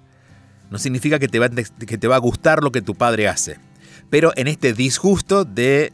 No 0.71 0.79
significa 0.79 1.19
que 1.19 1.29
te 1.29 1.39
va, 1.39 2.17
a 2.17 2.19
gustar 2.19 2.63
lo 2.63 2.71
que 2.71 2.83
tu 2.83 2.95
padre 2.95 3.29
hace, 3.29 3.57
pero 4.11 4.35
en 4.37 4.49
este 4.49 4.75
disgusto 4.75 5.47
de 5.47 5.91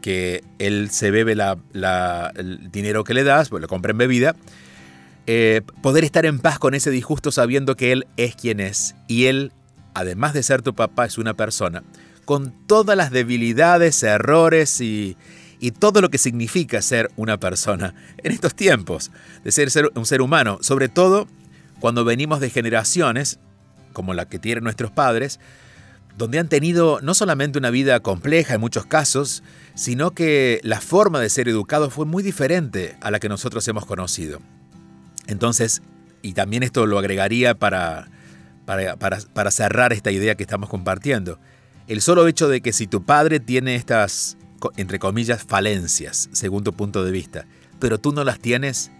que 0.00 0.44
él 0.58 0.88
se 0.88 1.10
bebe 1.10 1.34
el 1.34 2.70
dinero 2.72 3.04
que 3.04 3.12
le 3.12 3.22
das, 3.22 3.50
pues 3.50 3.60
lo 3.60 3.68
compra 3.68 3.90
en 3.90 3.98
bebida, 3.98 4.34
eh, 5.26 5.62
poder 5.82 6.04
estar 6.04 6.26
en 6.26 6.38
paz 6.38 6.58
con 6.58 6.74
ese 6.74 6.90
disgusto 6.90 7.30
sabiendo 7.30 7.76
que 7.76 7.92
Él 7.92 8.06
es 8.16 8.34
quien 8.34 8.60
es 8.60 8.94
y 9.06 9.26
Él, 9.26 9.52
además 9.94 10.34
de 10.34 10.42
ser 10.42 10.62
tu 10.62 10.74
papá, 10.74 11.06
es 11.06 11.18
una 11.18 11.34
persona 11.34 11.82
con 12.24 12.52
todas 12.66 12.96
las 12.96 13.10
debilidades, 13.10 14.02
errores 14.02 14.80
y, 14.80 15.16
todo 15.78 16.00
lo 16.00 16.10
que 16.10 16.18
significa 16.18 16.82
ser 16.82 17.10
una 17.14 17.38
persona 17.38 17.94
en 18.18 18.32
estos 18.32 18.54
tiempos, 18.54 19.12
de 19.44 19.52
ser 19.52 19.68
un 19.94 20.06
ser 20.06 20.20
humano, 20.20 20.58
sobre 20.60 20.88
todo 20.88 21.28
cuando 21.78 22.04
venimos 22.04 22.40
de 22.40 22.50
generaciones 22.50 23.38
como 23.92 24.12
la 24.12 24.26
que 24.28 24.40
tienen 24.40 24.64
nuestros 24.64 24.90
padres, 24.90 25.38
donde 26.18 26.40
han 26.40 26.48
tenido 26.48 27.00
no 27.00 27.14
solamente 27.14 27.58
una 27.58 27.70
vida 27.70 28.00
compleja 28.00 28.54
en 28.54 28.60
muchos 28.60 28.86
casos, 28.86 29.44
sino 29.74 30.10
que 30.10 30.60
la 30.64 30.80
forma 30.80 31.20
de 31.20 31.30
ser 31.30 31.48
educado 31.48 31.90
fue 31.90 32.06
muy 32.06 32.24
diferente 32.24 32.96
a 33.00 33.12
la 33.12 33.20
que 33.20 33.28
nosotros 33.28 33.66
hemos 33.68 33.86
conocido. 33.86 34.40
Entonces, 35.26 35.82
y 36.22 36.32
también 36.32 36.62
esto 36.62 36.86
lo 36.86 36.98
agregaría 36.98 37.54
para, 37.54 38.08
para, 38.64 39.50
cerrar 39.50 39.92
esta 39.92 40.10
idea 40.10 40.34
que 40.34 40.42
estamos 40.42 40.68
compartiendo. 40.68 41.38
El 41.88 42.00
solo 42.00 42.26
hecho 42.28 42.48
de 42.48 42.60
que 42.60 42.72
si 42.72 42.86
tu 42.86 43.04
padre 43.04 43.40
tiene 43.40 43.74
estas, 43.74 44.36
entre 44.76 44.98
comillas, 44.98 45.44
falencias, 45.44 46.28
según 46.32 46.64
tu 46.64 46.72
punto 46.72 47.04
de 47.04 47.10
vista, 47.10 47.46
pero 47.80 47.98
tú 47.98 48.12
no 48.12 48.24
las 48.24 48.38
tienes, 48.38 48.90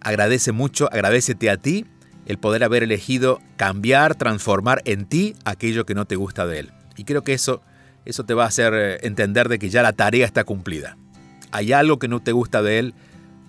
agradece 0.00 0.52
mucho, 0.52 0.88
agradecete 0.92 1.50
a 1.50 1.56
ti 1.56 1.84
el 2.26 2.38
poder 2.38 2.62
haber 2.62 2.84
elegido 2.84 3.40
cambiar, 3.56 4.14
transformar 4.14 4.82
en 4.84 5.06
ti 5.06 5.34
aquello 5.44 5.84
que 5.84 5.94
no 5.94 6.04
te 6.04 6.16
gusta 6.16 6.46
de 6.46 6.60
él. 6.60 6.72
Y 6.96 7.04
creo 7.04 7.22
que 7.22 7.34
eso, 7.34 7.62
eso 8.04 8.24
te 8.24 8.34
va 8.34 8.44
a 8.44 8.48
hacer 8.48 8.74
eh, 8.74 8.98
entender 9.02 9.48
de 9.48 9.58
que 9.58 9.70
ya 9.70 9.82
la 9.82 9.92
tarea 9.92 10.24
está 10.24 10.44
cumplida. 10.44 10.96
Hay 11.50 11.72
algo 11.72 11.98
que 11.98 12.08
no 12.08 12.20
te 12.20 12.32
gusta 12.32 12.62
de 12.62 12.78
él, 12.78 12.94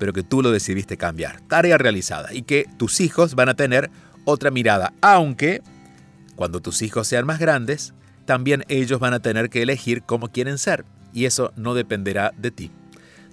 pero 0.04 0.12
que 0.12 0.22
tú 0.22 0.42
lo 0.42 0.52
decidiste 0.52 0.98
cambiar. 0.98 1.40
Tarea 1.48 1.78
realizada. 1.78 2.34
Y 2.34 2.42
que 2.42 2.68
tus 2.76 3.00
hijos 3.00 3.36
van 3.36 3.48
a 3.48 3.54
tener 3.54 3.90
otra 4.26 4.52
mirada, 4.52 4.92
aunque 5.00 5.62
cuando 6.36 6.60
tus 6.60 6.82
hijos 6.82 7.08
sean 7.08 7.26
más 7.26 7.40
grandes, 7.40 7.94
también 8.26 8.66
ellos 8.68 9.00
van 9.00 9.14
a 9.14 9.22
tener 9.22 9.50
que 9.50 9.62
elegir 9.62 10.04
cómo 10.04 10.28
quieren 10.28 10.58
ser. 10.58 10.84
Y 11.14 11.24
eso 11.24 11.54
no 11.56 11.74
dependerá 11.74 12.34
de 12.38 12.52
ti. 12.52 12.70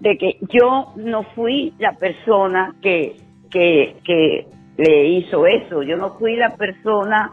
de 0.00 0.16
que 0.16 0.38
yo 0.52 0.92
no 0.96 1.22
fui 1.34 1.74
la 1.78 1.92
persona 1.92 2.74
que, 2.82 3.16
que, 3.50 3.96
que 4.04 4.46
le 4.76 5.08
hizo 5.08 5.46
eso, 5.46 5.82
yo 5.82 5.96
no 5.96 6.18
fui 6.18 6.36
la 6.36 6.56
persona 6.56 7.32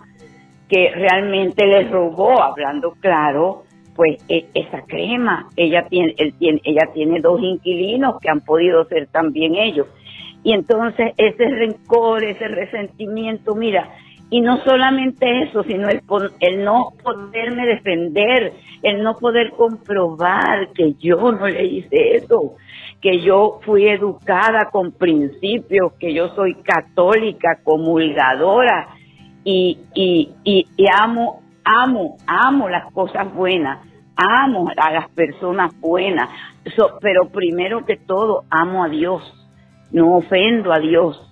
que 0.67 0.91
realmente 0.91 1.65
le 1.65 1.87
robó, 1.87 2.41
hablando 2.41 2.93
claro, 2.99 3.63
pues 3.95 4.17
e, 4.27 4.45
esa 4.53 4.81
crema, 4.81 5.47
ella 5.55 5.87
tiene, 5.87 6.13
él 6.17 6.33
tiene, 6.37 6.61
ella 6.63 6.89
tiene 6.93 7.21
dos 7.21 7.41
inquilinos 7.41 8.19
que 8.19 8.29
han 8.29 8.41
podido 8.41 8.85
ser 8.85 9.07
también 9.07 9.55
ellos. 9.55 9.87
Y 10.43 10.53
entonces 10.53 11.13
ese 11.17 11.45
rencor, 11.45 12.23
ese 12.23 12.47
resentimiento, 12.47 13.55
mira, 13.55 13.89
y 14.29 14.41
no 14.41 14.57
solamente 14.63 15.43
eso, 15.43 15.63
sino 15.63 15.87
el, 15.87 16.01
el 16.41 16.63
no 16.63 16.91
poderme 17.01 17.65
defender, 17.65 18.53
el 18.83 19.01
no 19.01 19.15
poder 19.15 19.51
comprobar 19.51 20.73
que 20.73 20.93
yo 20.95 21.31
no 21.31 21.47
le 21.47 21.65
hice 21.65 22.17
eso, 22.17 22.55
que 23.01 23.21
yo 23.21 23.59
fui 23.63 23.87
educada 23.87 24.69
con 24.71 24.91
principios, 24.91 25.93
que 25.99 26.13
yo 26.13 26.29
soy 26.29 26.55
católica, 26.55 27.59
comulgadora 27.63 28.89
y, 29.45 29.79
y, 29.93 30.33
y, 30.43 30.65
amo, 30.93 31.41
amo, 31.63 32.17
amo 32.27 32.67
las 32.67 32.91
cosas 32.91 33.33
buenas, 33.33 33.79
amo 34.17 34.69
a 34.75 34.91
las 34.91 35.09
personas 35.11 35.71
buenas, 35.79 36.29
pero 37.01 37.29
primero 37.29 37.85
que 37.85 37.95
todo 37.95 38.43
amo 38.49 38.83
a 38.83 38.89
Dios, 38.89 39.23
no 39.91 40.17
ofendo 40.17 40.73
a 40.73 40.79
Dios. 40.79 41.26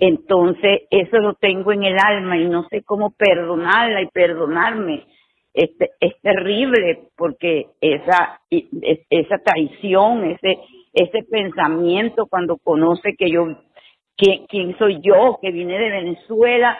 Entonces, 0.00 0.82
eso 0.90 1.18
lo 1.18 1.34
tengo 1.34 1.72
en 1.72 1.84
el 1.84 1.96
alma 1.98 2.36
y 2.38 2.48
no 2.48 2.68
sé 2.68 2.82
cómo 2.82 3.10
perdonarla 3.10 4.02
y 4.02 4.08
perdonarme. 4.08 5.04
Este, 5.56 5.92
es 6.00 6.20
terrible 6.20 7.08
porque 7.16 7.68
esa, 7.80 8.40
esa 8.50 9.38
traición, 9.38 10.24
ese, 10.24 10.58
ese 10.92 11.22
pensamiento 11.30 12.26
cuando 12.26 12.58
conoce 12.58 13.14
que 13.18 13.30
yo, 13.30 13.56
quién, 14.16 14.76
soy 14.78 15.00
yo, 15.02 15.38
que 15.40 15.50
vine 15.52 15.78
de 15.78 15.90
Venezuela, 15.90 16.78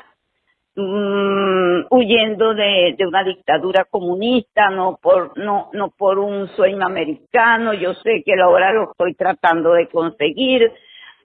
mm, 0.74 1.86
huyendo 1.90 2.52
de, 2.54 2.96
una 3.06 3.24
dictadura 3.24 3.84
comunista, 3.84 4.68
no 4.68 4.98
por, 5.02 5.38
no, 5.38 5.70
no 5.72 5.90
por 5.96 6.18
un 6.18 6.48
sueño 6.48 6.84
americano, 6.84 7.72
yo 7.72 7.94
sé 7.94 8.22
que 8.26 8.34
ahora 8.38 8.74
lo 8.74 8.90
estoy 8.90 9.14
tratando 9.14 9.72
de 9.72 9.88
conseguir, 9.88 10.70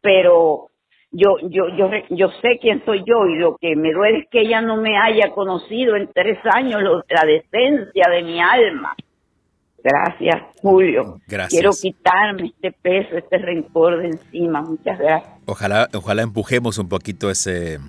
pero 0.02 0.71
yo, 1.12 1.38
yo, 1.44 1.68
yo, 1.78 1.90
yo 2.10 2.30
sé 2.42 2.58
quién 2.62 2.84
soy 2.86 3.04
yo 3.06 3.26
y 3.28 3.38
lo 3.38 3.58
que 3.58 3.76
me 3.76 3.92
duele 3.92 4.20
es 4.20 4.28
que 4.30 4.42
ella 4.42 4.62
no 4.62 4.78
me 4.78 4.98
haya 4.98 5.32
conocido 5.32 5.96
en 5.96 6.10
tres 6.14 6.40
años 6.54 6.82
la 7.10 7.26
decencia 7.26 8.06
de 8.10 8.24
mi 8.24 8.40
alma. 8.42 8.96
Gracias, 9.84 10.42
Julio. 10.62 11.20
Gracias. 11.28 11.60
Quiero 11.60 11.72
quitarme 11.72 12.48
este 12.48 12.72
peso, 12.72 13.18
este 13.18 13.38
rencor 13.40 13.98
de 13.98 14.10
encima. 14.10 14.62
Muchas 14.62 14.98
gracias. 14.98 15.34
Ojalá, 15.46 15.90
ojalá 15.94 16.22
empujemos 16.22 16.78
un 16.78 16.88
poquito 16.88 17.32
ese, 17.32 17.80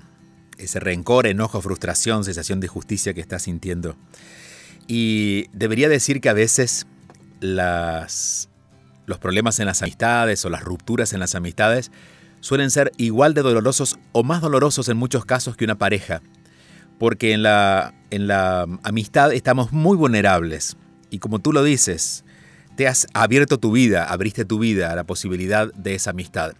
ese 0.57 0.79
rencor, 0.79 1.27
enojo, 1.27 1.61
frustración, 1.61 2.23
sensación 2.23 2.59
de 2.59 2.67
justicia 2.67 3.13
que 3.13 3.21
estás 3.21 3.43
sintiendo. 3.43 3.95
Y 4.87 5.45
debería 5.53 5.87
decir 5.87 6.19
que 6.19 6.29
a 6.29 6.33
veces 6.33 6.87
las, 7.39 8.49
los 9.05 9.19
problemas 9.19 9.59
en 9.59 9.67
las 9.67 9.81
amistades 9.81 10.43
o 10.45 10.49
las 10.49 10.63
rupturas 10.63 11.13
en 11.13 11.19
las 11.19 11.35
amistades 11.35 11.91
suelen 12.43 12.71
ser 12.71 12.91
igual 12.97 13.33
de 13.33 13.41
dolorosos 13.41 13.97
o 14.11 14.21
más 14.21 14.41
dolorosos 14.41 14.89
en 14.89 14.97
muchos 14.97 15.23
casos 15.23 15.55
que 15.55 15.63
una 15.63 15.77
pareja. 15.77 16.21
Porque 16.99 17.31
en 17.31 17.41
la, 17.41 17.93
en 18.09 18.27
la 18.27 18.67
amistad 18.83 19.31
estamos 19.31 19.71
muy 19.71 19.95
vulnerables 19.95 20.75
y 21.09 21.19
como 21.19 21.39
tú 21.39 21.53
lo 21.53 21.63
dices, 21.63 22.25
te 22.75 22.85
has 22.85 23.07
abierto 23.13 23.59
tu 23.59 23.71
vida, 23.71 24.03
abriste 24.03 24.43
tu 24.43 24.59
vida 24.59 24.91
a 24.91 24.95
la 24.97 25.05
posibilidad 25.05 25.73
de 25.73 25.95
esa 25.95 26.09
amistad. 26.09 26.53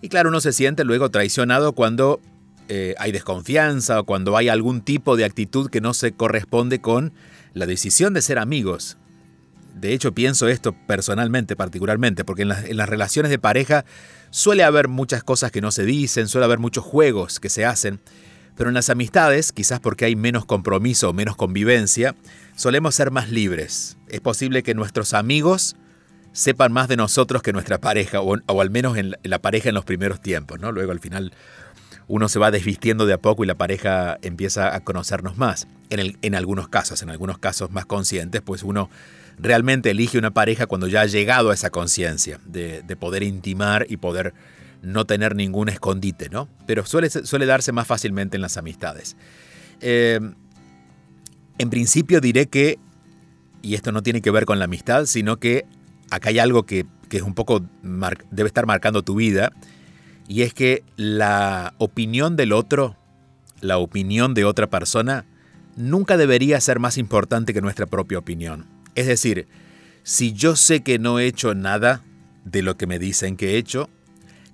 Y 0.00 0.08
claro, 0.08 0.30
uno 0.30 0.40
se 0.40 0.52
siente 0.52 0.82
luego 0.82 1.10
traicionado 1.10 1.74
cuando 1.74 2.20
eh, 2.68 2.96
hay 2.98 3.12
desconfianza 3.12 4.00
o 4.00 4.04
cuando 4.04 4.36
hay 4.36 4.48
algún 4.48 4.80
tipo 4.80 5.16
de 5.16 5.24
actitud 5.24 5.70
que 5.70 5.80
no 5.80 5.94
se 5.94 6.10
corresponde 6.10 6.80
con 6.80 7.12
la 7.54 7.66
decisión 7.66 8.14
de 8.14 8.22
ser 8.22 8.40
amigos. 8.40 8.98
De 9.80 9.94
hecho, 9.94 10.12
pienso 10.12 10.46
esto 10.48 10.74
personalmente, 10.86 11.56
particularmente, 11.56 12.24
porque 12.24 12.42
en, 12.42 12.48
las 12.48 12.88
relaciones 12.88 13.30
de 13.30 13.38
pareja 13.38 13.84
suele 14.30 14.62
haber 14.62 14.88
muchas 14.88 15.24
cosas 15.24 15.50
que 15.50 15.62
no 15.62 15.70
se 15.70 15.84
dicen, 15.84 16.28
suele 16.28 16.44
haber 16.44 16.58
muchos 16.58 16.84
juegos 16.84 17.40
que 17.40 17.48
se 17.48 17.64
hacen, 17.64 17.98
pero 18.56 18.68
en 18.68 18.74
las 18.74 18.90
amistades, 18.90 19.52
quizás 19.52 19.80
porque 19.80 20.04
hay 20.04 20.16
menos 20.16 20.44
compromiso 20.44 21.08
o 21.08 21.12
menos 21.14 21.34
convivencia, 21.34 22.14
solemos 22.56 22.94
ser 22.94 23.10
más 23.10 23.30
libres. 23.30 23.96
Es 24.08 24.20
posible 24.20 24.62
que 24.62 24.74
nuestros 24.74 25.14
amigos 25.14 25.76
sepan 26.32 26.72
más 26.72 26.86
de 26.88 26.96
nosotros 26.96 27.42
que 27.42 27.54
nuestra 27.54 27.80
pareja, 27.80 28.20
o, 28.20 28.60
al 28.60 28.70
menos 28.70 28.98
en 28.98 29.16
la, 29.22 29.38
pareja 29.40 29.70
en 29.70 29.74
los 29.74 29.86
primeros 29.86 30.20
tiempos, 30.20 30.60
¿no? 30.60 30.72
Luego 30.72 30.92
al 30.92 31.00
final 31.00 31.32
uno 32.10 32.28
se 32.28 32.40
va 32.40 32.50
desvistiendo 32.50 33.06
de 33.06 33.12
a 33.12 33.18
poco 33.18 33.44
y 33.44 33.46
la 33.46 33.54
pareja 33.54 34.18
empieza 34.22 34.74
a 34.74 34.80
conocernos 34.80 35.38
más. 35.38 35.68
En, 35.90 36.18
en 36.20 36.34
algunos 36.34 36.68
casos, 36.68 37.02
en 37.02 37.10
algunos 37.10 37.38
casos 37.38 37.70
más 37.70 37.86
conscientes, 37.86 38.42
pues 38.42 38.64
uno 38.64 38.90
realmente 39.38 39.90
elige 39.90 40.18
una 40.18 40.32
pareja 40.32 40.66
cuando 40.66 40.88
ya 40.88 41.02
ha 41.02 41.06
llegado 41.06 41.50
a 41.50 41.54
esa 41.54 41.70
conciencia 41.70 42.40
de, 42.44 42.82
poder 42.98 43.22
intimar 43.22 43.86
y 43.88 43.96
poder 43.96 44.34
no 44.82 45.04
tener 45.04 45.36
ningún 45.36 45.68
escondite, 45.68 46.28
¿no? 46.30 46.48
Pero 46.66 46.84
suele, 46.84 47.10
suele 47.10 47.46
darse 47.46 47.70
más 47.70 47.86
fácilmente 47.86 48.36
en 48.36 48.42
las 48.42 48.56
amistades. 48.56 49.16
Eh, 49.80 50.18
en 51.58 51.70
principio 51.70 52.20
diré 52.20 52.46
que, 52.46 52.80
y 53.62 53.76
esto 53.76 53.92
no 53.92 54.02
tiene 54.02 54.20
que 54.20 54.32
ver 54.32 54.46
con 54.46 54.58
la 54.58 54.64
amistad, 54.64 55.06
sino 55.06 55.38
que 55.38 55.64
acá 56.10 56.30
hay 56.30 56.40
algo 56.40 56.64
que, 56.64 56.86
es 57.10 57.22
un 57.22 57.34
poco, 57.34 57.62
debe 58.30 58.48
estar 58.48 58.66
marcando 58.66 59.02
tu 59.02 59.14
vida, 59.14 59.52
y 60.30 60.42
es 60.42 60.54
que 60.54 60.84
la 60.94 61.74
opinión 61.78 62.36
del 62.36 62.52
otro, 62.52 62.96
la 63.60 63.78
opinión 63.78 64.32
de 64.32 64.44
otra 64.44 64.70
persona, 64.70 65.26
nunca 65.74 66.16
debería 66.16 66.60
ser 66.60 66.78
más 66.78 66.98
importante 66.98 67.52
que 67.52 67.60
nuestra 67.60 67.86
propia 67.86 68.18
opinión. 68.18 68.64
Es 68.94 69.08
decir, 69.08 69.48
si 70.04 70.32
yo 70.32 70.54
sé 70.54 70.84
que 70.84 71.00
no 71.00 71.18
he 71.18 71.26
hecho 71.26 71.56
nada 71.56 72.04
de 72.44 72.62
lo 72.62 72.76
que 72.76 72.86
me 72.86 73.00
dicen 73.00 73.36
que 73.36 73.54
he 73.54 73.56
hecho, 73.56 73.90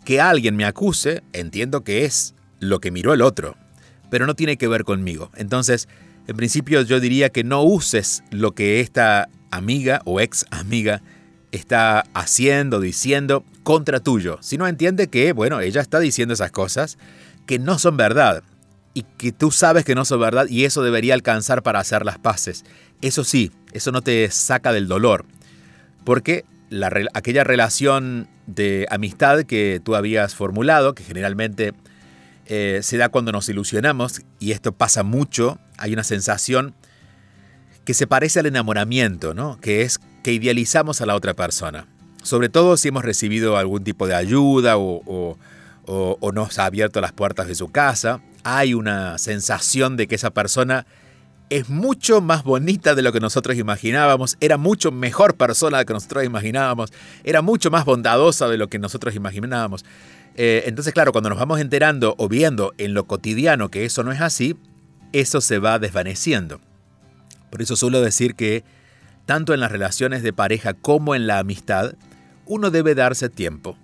que 0.07 0.19
alguien 0.19 0.57
me 0.57 0.65
acuse, 0.65 1.23
entiendo 1.35 1.85
que 1.85 2.07
es 2.07 2.35
lo 2.59 2.81
que 2.81 2.91
miró 2.91 3.13
el 3.13 3.21
otro, 3.21 3.59
pero 4.09 4.27
no 4.27 4.33
tiene 4.33 4.57
que 4.57 4.69
ver 4.69 4.85
conmigo. 4.85 5.31
Entonces, 5.37 5.89
en 6.27 6.37
principio 6.37 6.81
yo 6.81 7.01
diría 7.01 7.29
que 7.29 7.45
no 7.45 7.63
uses 7.63 8.25
lo 8.31 8.53
que 8.53 8.81
esta 8.81 9.29
amiga 9.51 10.01
o 10.07 10.21
ex 10.21 10.47
amiga 10.51 11.03
está 11.53 12.05
haciendo, 12.15 12.81
diciendo 12.81 13.45
contra 13.63 13.99
tuyo, 13.99 14.39
Si 14.43 14.59
no 14.59 14.69
entiende 14.69 15.09
que, 15.09 15.33
bueno, 15.33 15.61
ella 15.61 15.81
está 15.81 15.99
diciendo 15.99 16.35
esas 16.35 16.53
cosas 16.53 16.99
que 17.47 17.59
no 17.59 17.79
son 17.81 17.97
verdad 17.97 18.45
y 18.95 19.03
que 19.03 19.33
tú 19.33 19.51
sabes 19.51 19.85
que 19.85 19.95
no 19.95 20.05
son 20.05 20.21
verdad 20.21 20.47
y 20.49 20.65
eso 20.65 20.83
debería 20.83 21.15
alcanzar 21.15 21.63
para 21.63 21.81
hacer 21.81 22.05
las 22.05 22.19
paces. 22.19 22.65
Eso 23.03 23.25
sí, 23.25 23.51
eso 23.73 23.91
no 23.93 24.03
te 24.03 24.31
saca 24.31 24.73
del 24.73 24.87
dolor, 24.87 25.25
porque 26.05 26.45
aquella 27.13 27.45
relación 27.45 28.29
de 28.47 28.87
amistad 28.91 29.43
que 29.43 29.81
tú 29.85 29.97
habías 29.97 30.35
formulado, 30.35 30.95
que 30.95 31.03
generalmente 31.03 31.75
eh, 32.47 32.81
se 32.83 32.97
da 32.97 33.09
cuando 33.09 33.33
nos 33.33 33.49
ilusionamos, 33.49 34.23
y 34.39 34.53
esto 34.53 34.73
pasa 34.73 35.03
mucho, 35.03 35.59
hay 35.77 35.93
una 35.93 36.05
sensación 36.05 36.75
que 37.85 37.95
se 37.95 38.07
parece 38.07 38.41
al 38.41 38.47
enamoramiento, 38.47 39.35
¿no? 39.35 39.61
que 39.61 39.83
es 39.83 40.01
que 40.27 40.33
idealizamos 40.33 41.01
a 41.01 41.07
la 41.07 41.15
otra 41.15 41.35
persona. 41.35 41.87
Sobre 42.25 42.49
todo 42.49 42.77
si 42.77 42.89
hemos 42.89 43.05
recibido 43.05 43.57
algún 43.57 43.85
tipo 43.85 44.09
de 44.09 44.17
ayuda 44.17 44.77
o, 44.77 45.39
o 45.87 46.33
nos 46.33 46.59
ha 46.59 46.65
abierto 46.65 47.01
las 47.01 47.13
puertas 47.13 47.47
de 47.47 47.55
su 47.55 47.69
casa, 47.71 48.21
hay 48.43 48.75
una 48.75 49.19
sensación 49.19 49.97
de 49.97 50.09
que 50.09 50.17
esa 50.17 50.31
persona 50.31 50.85
es 51.49 51.69
mucho 51.69 52.21
más 52.21 52.43
bonita 52.43 52.97
de 52.97 53.03
lo 53.03 53.13
que 53.13 53.21
nosotros 53.21 53.57
imaginábamos, 53.57 54.37
era 54.41 54.57
mucho 54.57 54.91
mejor 54.91 55.37
persona 55.37 55.77
de 55.77 55.85
lo 55.85 55.87
que 55.87 55.93
nosotros 55.93 56.25
imaginábamos, 56.25 56.93
era 57.23 57.41
mucho 57.41 57.71
más 57.71 57.85
bondadosa 57.85 58.49
de 58.49 58.59
lo 58.59 58.67
que 58.69 58.81
nosotros 58.81 59.15
imaginábamos. 59.15 59.85
Eh, 60.35 60.65
entonces, 60.67 60.93
claro, 60.93 61.13
cuando 61.13 61.31
nos 61.31 61.39
vamos 61.39 61.61
enterando 61.61 62.17
o 62.19 62.29
viendo 62.29 62.75
en 62.79 62.95
lo 62.95 63.07
cotidiano 63.07 63.69
que 63.69 63.85
eso 63.85 64.03
no 64.03 64.11
es 64.11 64.21
así, 64.21 64.57
eso 65.13 65.41
se 65.41 65.61
va 65.61 65.79
desvaneciendo. 65.79 66.61
Por 67.49 67.63
eso 67.63 67.77
suelo 67.77 68.01
decir 68.01 68.35
que 68.35 68.65
tanto 69.27 69.53
en 69.53 69.61
las 69.61 69.71
relaciones 69.71 70.23
de 70.23 70.33
pareja 70.33 70.73
como 70.73 71.15
en 71.15 71.27
la 71.27 71.39
amistad, 71.41 71.95
uno 72.47 72.71
debe 72.71 72.95
darse 72.95 73.29
tiempo. 73.29 73.77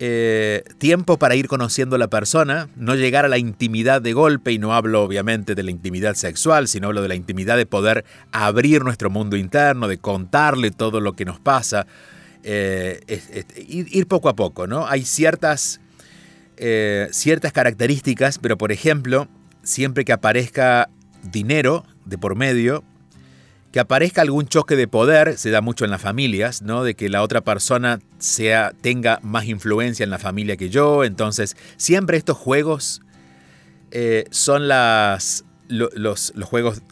eh, 0.00 0.62
tiempo 0.78 1.18
para 1.18 1.34
ir 1.34 1.48
conociendo 1.48 1.96
a 1.96 1.98
la 1.98 2.08
persona, 2.08 2.68
no 2.76 2.94
llegar 2.94 3.24
a 3.24 3.28
la 3.28 3.38
intimidad 3.38 4.00
de 4.00 4.12
golpe, 4.12 4.52
y 4.52 4.58
no 4.58 4.72
hablo 4.72 5.02
obviamente 5.02 5.56
de 5.56 5.62
la 5.64 5.72
intimidad 5.72 6.14
sexual, 6.14 6.68
sino 6.68 6.86
hablo 6.86 7.02
de 7.02 7.08
la 7.08 7.16
intimidad 7.16 7.56
de 7.56 7.66
poder 7.66 8.04
abrir 8.30 8.84
nuestro 8.84 9.10
mundo 9.10 9.36
interno, 9.36 9.88
de 9.88 9.98
contarle 9.98 10.70
todo 10.70 11.00
lo 11.00 11.14
que 11.14 11.24
nos 11.24 11.40
pasa, 11.40 11.86
eh, 12.44 13.00
ir, 13.66 14.06
poco 14.06 14.28
a 14.28 14.36
poco, 14.36 14.68
¿no? 14.68 14.86
Hay 14.86 15.02
ciertas, 15.04 15.80
eh, 16.56 17.08
ciertas 17.10 17.52
características, 17.52 18.38
pero 18.38 18.56
por 18.56 18.70
ejemplo, 18.70 19.26
siempre 19.64 20.04
que 20.04 20.12
aparezca 20.12 20.88
dinero 21.24 21.84
de 22.04 22.18
por 22.18 22.36
medio, 22.36 22.84
que 23.72 23.80
aparezca 23.80 24.22
algún 24.22 24.46
choque 24.46 24.76
de 24.76 24.88
poder, 24.88 25.36
se 25.36 25.50
da 25.50 25.60
mucho 25.60 25.84
en 25.84 25.90
las 25.90 26.00
familias, 26.00 26.62
¿no? 26.62 26.84
De 26.84 26.94
que 26.94 27.08
la 27.08 27.22
otra 27.22 27.42
persona 27.42 28.00
sea, 28.18 28.72
tenga 28.80 29.20
más 29.22 29.44
influencia 29.44 30.04
en 30.04 30.10
la 30.10 30.18
familia 30.18 30.56
que 30.56 30.70
yo. 30.70 31.04
Entonces, 31.04 31.56
siempre 31.76 32.16
estos 32.16 32.38
juegos 32.38 33.02
eh, 33.90 34.24
son 34.30 34.68
los, 34.68 35.44
juegos, 36.44 36.82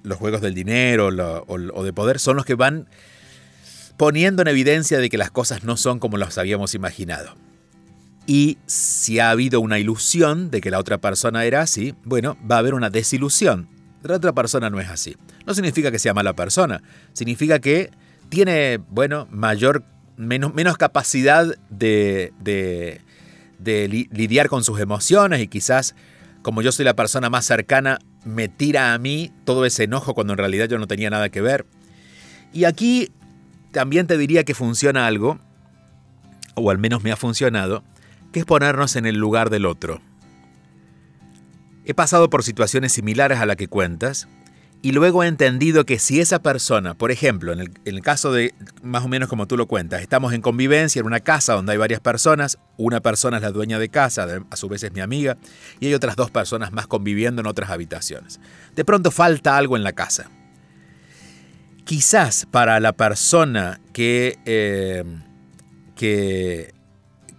del 0.43 0.55
dinero 0.55 1.09
o, 1.47 1.83
de 1.83 1.93
poder, 1.95 2.19
son 2.19 2.37
los 2.37 2.45
que 2.45 2.55
van 2.55 2.89
poniendo 3.97 4.43
en 4.43 4.49
evidencia 4.49 4.99
de 4.99 5.09
que 5.09 5.17
las 5.17 5.31
cosas 5.31 5.65
no 5.65 5.79
son 5.79 5.99
como 5.99 6.19
las 6.19 6.37
habíamos 6.37 6.75
imaginado. 6.75 7.35
Y 8.27 8.59
si 8.67 9.19
ha 9.19 9.31
habido 9.31 9.61
una 9.61 9.79
ilusión 9.79 10.51
de 10.51 10.61
que 10.61 10.71
la 10.71 10.79
otra 10.79 10.99
persona 10.99 11.45
era 11.45 11.63
así, 11.63 11.95
bueno, 12.05 12.37
va 12.51 12.57
a 12.57 12.59
haber 12.59 12.75
una 12.75 12.91
desilusión. 12.91 13.69
La 14.03 14.17
otra 14.17 14.33
persona 14.33 14.71
no 14.71 14.81
es 14.81 14.89
así 14.89 15.17
no 15.47 15.55
significa 15.55 15.91
que 15.91 15.99
sea 15.99 16.13
mala 16.13 16.35
persona, 16.35 16.83
significa 17.13 17.61
que 17.61 17.91
tiene, 18.29 18.79
bueno, 18.91 19.29
mayor, 19.31 19.85
menos, 20.17 20.53
menos 20.53 20.77
capacidad 20.77 21.47
de, 21.71 22.33
de, 22.41 23.01
lidiar 24.11 24.49
con 24.49 24.65
sus 24.65 24.81
emociones 24.81 25.41
y 25.41 25.47
quizás, 25.47 25.95
como 26.43 26.63
yo 26.63 26.73
soy 26.73 26.85
la 26.85 26.97
persona 26.97 27.31
más 27.31 27.47
cercana, 27.47 28.01
me 28.25 28.49
tira 28.49 28.93
a 28.93 28.99
mí 28.99 29.33
todo 29.45 29.65
ese 29.65 29.85
enojo 29.85 30.15
cuando 30.15 30.33
en 30.33 30.39
realidad 30.39 30.69
yo 30.69 30.79
no 30.79 30.89
tenía 30.89 31.11
nada 31.11 31.29
que 31.29 31.41
ver. 31.41 31.65
Y 32.53 32.65
aquí 32.65 33.13
también 33.71 34.09
te 34.09 34.19
diría 34.19 34.43
que 34.43 34.55
funciona 34.55 35.07
algo, 35.07 35.39
o 36.55 36.71
al 36.71 36.79
menos 36.79 37.05
me 37.05 37.13
ha 37.13 37.17
funcionado, 37.17 37.85
que 38.33 38.41
es 38.41 38.45
ponernos 38.45 38.97
en 38.97 39.07
el 39.07 39.17
lugar 39.17 39.49
del 39.51 39.65
otro. 39.65 40.01
He 41.87 41.95
pasado 41.95 42.29
por 42.29 42.43
situaciones 42.43 42.93
similares 42.93 43.39
a 43.39 43.47
la 43.47 43.55
que 43.55 43.69
cuentas, 43.69 44.27
y 44.83 44.91
luego 44.91 45.23
he 45.23 45.29
entendido 45.29 45.87
que 45.87 46.01
si 46.01 46.21
esa 46.21 46.41
persona, 46.41 46.95
por 46.95 47.13
ejemplo, 47.13 47.53
en 47.53 47.73
el, 47.85 48.03
caso 48.03 48.33
de 48.33 48.55
más 48.83 49.05
o 49.05 49.09
menos 49.09 49.29
como 49.29 49.47
tú 49.47 49.57
lo 49.57 49.67
cuentas, 49.67 50.03
estamos 50.03 50.33
en 50.33 50.43
convivencia 50.43 51.01
en 51.01 51.07
una 51.07 51.21
casa 51.21 51.55
donde 51.55 51.73
hay 51.73 51.79
varias 51.79 52.01
personas, 52.01 52.59
una 52.77 53.01
persona 53.01 53.37
es 53.37 53.43
la 53.45 53.53
dueña 53.53 53.79
de 53.79 53.89
casa, 53.89 54.27
a 54.51 54.57
su 54.57 54.69
vez 54.69 54.83
es 54.83 54.93
mi 54.93 55.01
amiga, 55.01 55.39
y 55.79 55.87
hay 55.87 55.95
otras 55.95 56.17
dos 56.17 56.31
personas 56.31 56.73
más 56.73 56.89
conviviendo 56.89 57.41
en 57.41 57.47
otras 57.47 57.71
habitaciones. 57.71 58.41
De 58.75 58.85
pronto 58.85 59.11
falta 59.11 59.57
algo 59.57 59.77
en 59.77 59.85
la 59.85 59.93
casa. 59.93 60.31
Quizás 61.85 62.47
para 62.51 62.81
la 62.81 62.93
persona 62.95 63.81
que, 63.93 64.39
eh, 64.45 65.05
que, 65.95 66.75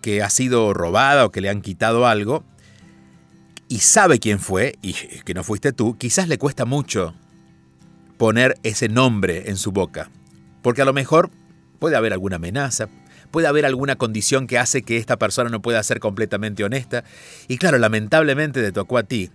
que 0.02 0.24
ha 0.24 0.30
sido 0.30 0.74
robada 0.74 1.26
o 1.26 1.32
que 1.32 1.42
le 1.42 1.50
han 1.50 1.62
quitado 1.62 2.08
algo, 2.08 2.46
y 3.69 3.80
sabe 3.80 4.19
quién 4.19 4.39
fue, 4.39 4.77
y 4.82 4.93
que 4.93 5.34
no 5.34 5.43
fuiste 5.43 5.73
tú, 5.73 5.97
quizás 5.97 6.27
le 6.27 6.38
cuesta 6.38 6.65
mucho 6.65 7.13
poner 8.17 8.58
ese 8.63 8.89
nombre 8.89 9.49
en 9.49 9.58
su 9.58 9.71
boca. 9.71 10.10
Porque 10.62 10.82
a 10.82 10.86
lo 10.86 10.93
mejor 10.93 11.30
puede 11.80 11.95
haber 11.95 12.13
alguna 12.13 12.38
amenaza, 12.38 12.89
puede 13.32 13.47
haber 13.47 13.65
alguna 13.65 13.95
condición 13.95 14.47
que 14.47 14.58
hace 14.58 14.82
que 14.82 14.97
esta 14.97 15.17
persona 15.17 15.49
no 15.49 15.62
pueda 15.62 15.82
ser 15.84 15.99
completamente 15.99 16.63
honesta. 16.63 17.03
Y 17.47 17.58
claro, 17.58 17.77
lamentablemente 17.77 18.62
te 18.62 18.71
tocó 18.71 18.97
a 18.97 19.03
ti. 19.03 19.30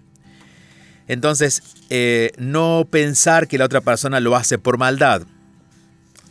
Entonces, 1.09 1.63
eh, 1.91 2.33
no 2.39 2.87
pensar 2.91 3.49
que 3.49 3.59
la 3.59 3.67
otra 3.67 3.81
persona 3.81 4.21
lo 4.21 4.37
hace 4.37 4.59
por 4.59 4.79
maldad. 4.79 5.23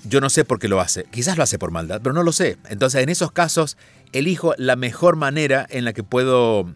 Yo 0.04 0.22
no 0.22 0.30
sé 0.30 0.46
por 0.46 0.60
qué 0.60 0.68
lo 0.68 0.82
hace. 0.82 1.04
Quizás 1.12 1.38
lo 1.38 1.44
hace 1.44 1.60
por 1.60 1.72
maldad, 1.72 2.02
pero 2.02 2.14
no 2.14 2.24
lo 2.24 2.32
sé. 2.32 2.58
Entonces, 2.70 3.04
en 3.04 3.10
esos 3.10 3.32
casos, 3.32 3.78
elijo 4.12 4.54
la 4.58 4.76
mejor 4.76 5.16
manera 5.16 5.68
en 5.70 5.86
la 5.86 5.94
que 5.94 6.04
puedo 6.04 6.74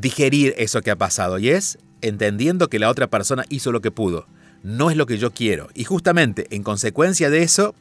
digerir 0.00 0.54
eso 0.56 0.82
que 0.82 0.90
ha 0.90 0.96
pasado. 0.96 1.38
Y 1.38 1.50
es 1.50 1.78
entendiendo 2.00 2.68
que 2.68 2.78
la 2.78 2.90
otra 2.90 3.08
persona 3.08 3.44
hizo 3.48 3.72
lo 3.72 3.80
que 3.80 3.90
pudo 3.90 4.26
no 4.66 4.90
es 4.90 4.96
lo 4.96 5.06
que 5.06 5.16
yo 5.16 5.32
quiero. 5.32 5.68
Y 5.74 5.84
justamente 5.84 6.48
en 6.50 6.64
consecuencia 6.64 7.30
de 7.30 7.42
eso, 7.42 7.76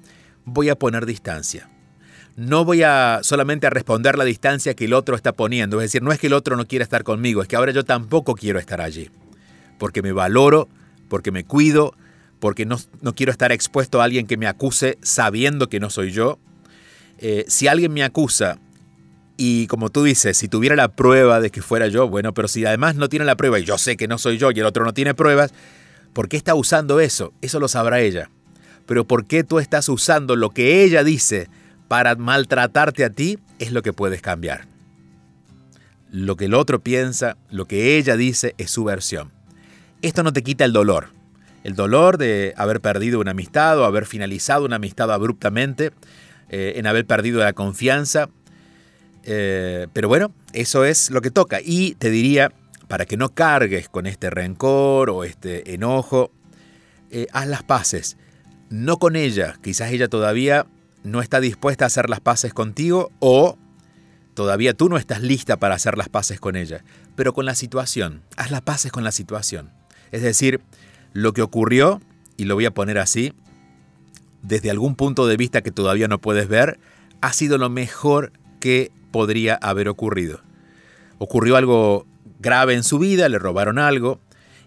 voy 0.46 0.70
a 0.70 0.76
poner 0.76 1.08
distancia. 1.08 1.68
No 2.36 2.64
voy 2.64 2.84
a 2.84 3.22
solamente 3.24 3.66
a 3.66 3.72
responder 3.72 4.18
la 4.20 4.24
distancia 4.24 4.76
que 4.76 4.86
el 4.86 4.94
otro 4.94 5.16
está 5.16 5.32
poniendo. 5.32 5.78
Es 5.82 5.86
decir, 5.86 6.04
no 6.04 6.12
es 6.12 6.20
que 6.20 6.28
el 6.28 6.34
otro 6.34 6.56
no 6.56 6.68
quiera 6.68 6.84
estar 6.84 7.04
conmigo, 7.04 7.42
es 7.42 7.48
que 7.48 7.56
ahora 7.56 7.72
yo 7.72 7.84
tampoco 7.84 8.36
quiero 8.36 8.60
estar 8.60 8.82
allí. 8.82 9.10
Porque 9.80 10.04
me 10.04 10.12
valoro, 10.12 10.70
porque 11.10 11.32
me 11.32 11.44
cuido, 11.44 11.96
porque 12.40 12.68
no, 12.68 12.78
quiero 13.16 13.32
estar 13.32 13.52
expuesto 13.52 14.00
a 14.00 14.04
alguien 14.04 14.28
que 14.28 14.38
me 14.38 14.46
acuse 14.46 15.00
sabiendo 15.02 15.70
que 15.70 15.80
no 15.80 15.90
soy 15.90 16.12
yo. 16.12 16.38
Eh, 17.18 17.46
si 17.48 17.68
alguien 17.68 17.94
me 17.94 18.04
acusa 18.04 18.60
y 19.38 19.68
como 19.68 19.90
tú 19.90 20.04
dices, 20.04 20.38
si 20.38 20.48
tuviera 20.48 20.76
la 20.76 20.90
prueba 20.90 21.40
de 21.40 21.50
que 21.50 21.62
fuera 21.62 21.88
yo, 21.88 22.08
bueno, 22.08 22.34
pero 22.34 22.48
si 22.48 22.66
además 22.66 22.96
no 22.96 23.10
tiene 23.10 23.26
la 23.26 23.36
prueba 23.36 23.60
y 23.60 23.66
yo 23.66 23.78
sé 23.78 23.98
que 23.98 24.08
no 24.08 24.18
soy 24.18 24.38
yo 24.38 24.52
y 24.52 24.60
el 24.60 24.66
otro 24.66 24.86
no 24.86 24.94
tiene 24.94 25.14
pruebas, 25.14 25.54
¿Por 26.16 26.30
qué 26.30 26.38
está 26.38 26.56
usando 26.56 27.02
eso? 27.02 27.34
Eso 27.42 27.60
lo 27.60 27.68
sabrá 27.68 28.00
ella. 28.00 28.30
Pero 28.86 29.06
¿por 29.06 29.26
qué 29.26 29.44
tú 29.44 29.60
estás 29.60 29.90
usando 29.90 30.38
lo 30.38 30.50
que 30.50 30.86
ella 30.86 31.04
dice 31.04 31.50
para 31.90 32.16
maltratarte 32.16 33.04
a 33.04 33.10
ti? 33.10 33.38
Es 33.60 33.74
lo 33.74 33.82
que 33.82 33.92
puedes 33.92 34.22
cambiar. 34.22 34.66
Lo 36.10 36.38
que 36.38 36.46
el 36.46 36.54
otro 36.54 36.80
piensa, 36.80 37.36
lo 37.52 37.66
que 37.66 37.98
ella 37.98 38.16
dice 38.16 38.56
es 38.58 38.72
su 38.72 38.86
versión. 38.86 39.34
Esto 40.02 40.24
no 40.24 40.32
te 40.32 40.42
quita 40.42 40.64
el 40.64 40.72
dolor. 40.72 41.10
El 41.66 41.76
dolor 41.76 42.18
de 42.18 42.54
haber 42.56 42.80
perdido 42.80 43.20
una 43.20 43.32
amistad 43.32 43.78
o 43.78 43.84
haber 43.84 44.06
finalizado 44.06 44.64
una 44.64 44.78
amistad 44.78 45.12
abruptamente, 45.12 45.92
eh, 46.48 46.76
en 46.78 46.88
haber 46.88 47.06
perdido 47.06 47.42
la 47.42 47.52
confianza. 47.52 48.30
Eh, 49.26 49.88
pero 49.92 50.08
bueno, 50.08 50.34
eso 50.54 50.86
es 50.86 51.10
lo 51.10 51.22
que 51.22 51.32
toca. 51.32 51.60
Y 51.62 51.96
te 51.96 52.10
diría, 52.10 52.52
para 52.88 53.06
que 53.06 53.18
no 53.18 53.30
cargues 53.30 53.90
con 53.90 54.06
este 54.06 54.30
rencor 54.30 55.10
o 55.10 55.24
este 55.24 55.74
enojo, 55.74 56.32
eh, 57.10 57.28
haz 57.34 57.48
las 57.48 57.64
paces. 57.64 58.18
No 58.70 58.98
con 58.98 59.16
ella, 59.16 59.58
quizás 59.62 59.92
ella 59.92 60.08
todavía 60.08 60.68
no 61.04 61.22
está 61.22 61.40
dispuesta 61.40 61.86
a 61.86 61.88
hacer 61.88 62.10
las 62.10 62.20
paces 62.20 62.54
contigo 62.54 63.12
o 63.20 63.58
todavía 64.34 64.74
tú 64.74 64.90
no 64.90 64.98
estás 64.98 65.22
lista 65.22 65.58
para 65.58 65.76
hacer 65.76 65.98
las 65.98 66.10
paces 66.10 66.40
con 66.40 66.56
ella, 66.56 66.84
pero 67.16 67.34
con 67.34 67.46
la 67.46 67.56
situación, 67.56 68.22
haz 68.38 68.52
las 68.52 68.62
paces 68.62 68.92
con 68.92 69.04
la 69.04 69.12
situación. 69.12 69.72
Es 70.12 70.22
decir, 70.22 70.62
lo 71.14 71.34
que 71.34 71.42
ocurrió, 71.42 72.02
y 72.38 72.46
lo 72.46 72.56
voy 72.56 72.66
a 72.66 72.74
poner 72.74 72.98
así, 72.98 73.34
desde 74.42 74.70
algún 74.70 74.96
punto 74.96 75.26
de 75.28 75.38
vista 75.38 75.62
que 75.62 75.72
todavía 75.72 76.08
no 76.08 76.20
puedes 76.20 76.48
ver, 76.48 76.80
ha 77.22 77.34
sido 77.34 77.58
lo 77.58 77.70
mejor 77.70 78.32
que 78.60 78.92
podría 79.16 79.56
haber 79.62 79.88
ocurrido. 79.88 80.42
Ocurrió 81.20 81.56
algo 81.56 82.06
grave 82.42 82.74
en 82.74 82.84
su 82.84 83.00
vida, 83.00 83.30
le 83.30 83.40
robaron 83.40 83.80
algo. 83.80 84.20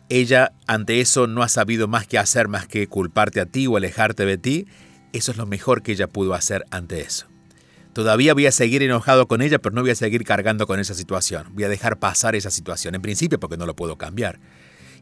Ella 0.09 0.53
ante 0.67 1.03
eso 1.03 1.27
no 1.27 1.43
ha 1.43 1.49
sabido 1.49 1.87
más 1.87 2.07
que 2.07 2.17
hacer 2.17 2.49
más 2.49 2.67
que 2.67 2.87
culparte 2.87 3.43
a 3.43 3.45
ti 3.45 3.67
o 3.67 3.77
alejarte 3.77 4.25
de 4.25 4.39
ti. 4.39 4.67
Eso 5.13 5.33
es 5.33 5.37
lo 5.37 5.45
mejor 5.45 5.83
que 5.83 5.93
ella 5.93 6.07
pudo 6.07 6.33
hacer 6.33 6.65
ante 6.71 7.03
eso. 7.03 7.27
Todavía 7.93 8.33
voy 8.33 8.47
a 8.47 8.51
seguir 8.51 8.83
enojado 8.83 9.29
con 9.29 9.43
ella, 9.43 9.59
pero 9.59 9.75
no 9.75 9.83
voy 9.83 9.91
a 9.91 9.95
seguir 9.95 10.25
cargando 10.25 10.67
con 10.67 10.81
esa 10.81 10.95
situación. 10.95 11.49
Voy 11.53 11.65
a 11.65 11.69
dejar 11.69 11.99
pasar 11.99 12.35
esa 12.35 12.51
situación. 12.51 12.95
En 12.95 13.03
principio 13.03 13.39
porque 13.39 13.59
no 13.59 13.67
lo 13.67 13.77
puedo 13.77 13.97
cambiar. 13.99 14.41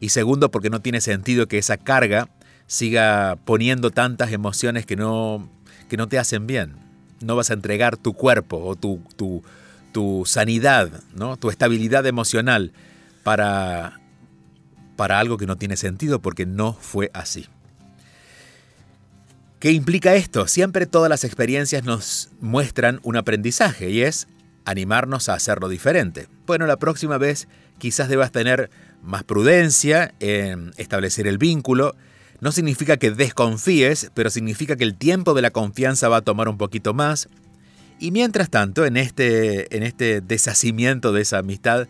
Y 0.01 0.09
segundo 0.09 0.51
porque 0.51 0.69
no 0.69 0.81
tiene 0.81 0.99
sentido 0.99 1.47
que 1.47 1.57
esa 1.57 1.77
carga 1.77 2.27
siga 2.65 3.37
poniendo 3.45 3.91
tantas 3.91 4.33
emociones 4.33 4.85
que 4.85 4.97
no, 4.97 5.49
que 5.87 5.95
no 5.95 6.09
te 6.09 6.19
hacen 6.19 6.47
bien. 6.47 6.86
No 7.21 7.35
vas 7.35 7.49
a 7.49 7.53
entregar 7.53 7.97
tu 7.97 8.13
cuerpo 8.13 8.57
o 8.63 8.75
tu, 8.75 9.01
tu, 9.15 9.43
tu 9.91 10.23
sanidad, 10.25 11.03
¿no? 11.15 11.37
tu 11.37 11.49
estabilidad 11.49 12.05
emocional 12.05 12.71
para, 13.23 13.99
para 14.95 15.19
algo 15.19 15.37
que 15.37 15.47
no 15.47 15.57
tiene 15.57 15.77
sentido 15.77 16.21
porque 16.21 16.45
no 16.45 16.73
fue 16.73 17.09
así. 17.13 17.47
¿Qué 19.59 19.71
implica 19.71 20.13
esto? 20.15 20.47
Siempre 20.47 20.85
todas 20.85 21.09
las 21.09 21.23
experiencias 21.23 21.83
nos 21.83 22.29
muestran 22.39 22.99
un 23.01 23.17
aprendizaje 23.17 23.89
y 23.89 24.03
es 24.03 24.27
animarnos 24.65 25.29
a 25.29 25.33
hacerlo 25.33 25.67
diferente. 25.67 26.27
Bueno, 26.45 26.67
la 26.67 26.77
próxima 26.77 27.17
vez 27.17 27.47
quizás 27.79 28.07
debas 28.07 28.31
tener 28.31 28.69
más 29.01 29.23
prudencia 29.23 30.13
en 30.19 30.73
establecer 30.77 31.25
el 31.25 31.39
vínculo. 31.39 31.95
No 32.39 32.51
significa 32.51 32.97
que 32.97 33.11
desconfíes, 33.11 34.11
pero 34.13 34.29
significa 34.29 34.75
que 34.75 34.83
el 34.83 34.95
tiempo 34.95 35.33
de 35.33 35.41
la 35.41 35.51
confianza 35.51 36.07
va 36.07 36.17
a 36.17 36.21
tomar 36.21 36.47
un 36.47 36.57
poquito 36.57 36.93
más. 36.93 37.29
Y 37.99 38.11
mientras 38.11 38.49
tanto, 38.49 38.85
en 38.85 38.95
este, 38.95 39.75
en 39.75 39.83
este 39.83 40.21
deshacimiento 40.21 41.11
de 41.13 41.21
esa 41.21 41.39
amistad, 41.39 41.87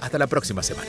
Hasta 0.00 0.16
la 0.16 0.28
próxima 0.28 0.62
semana. 0.62 0.88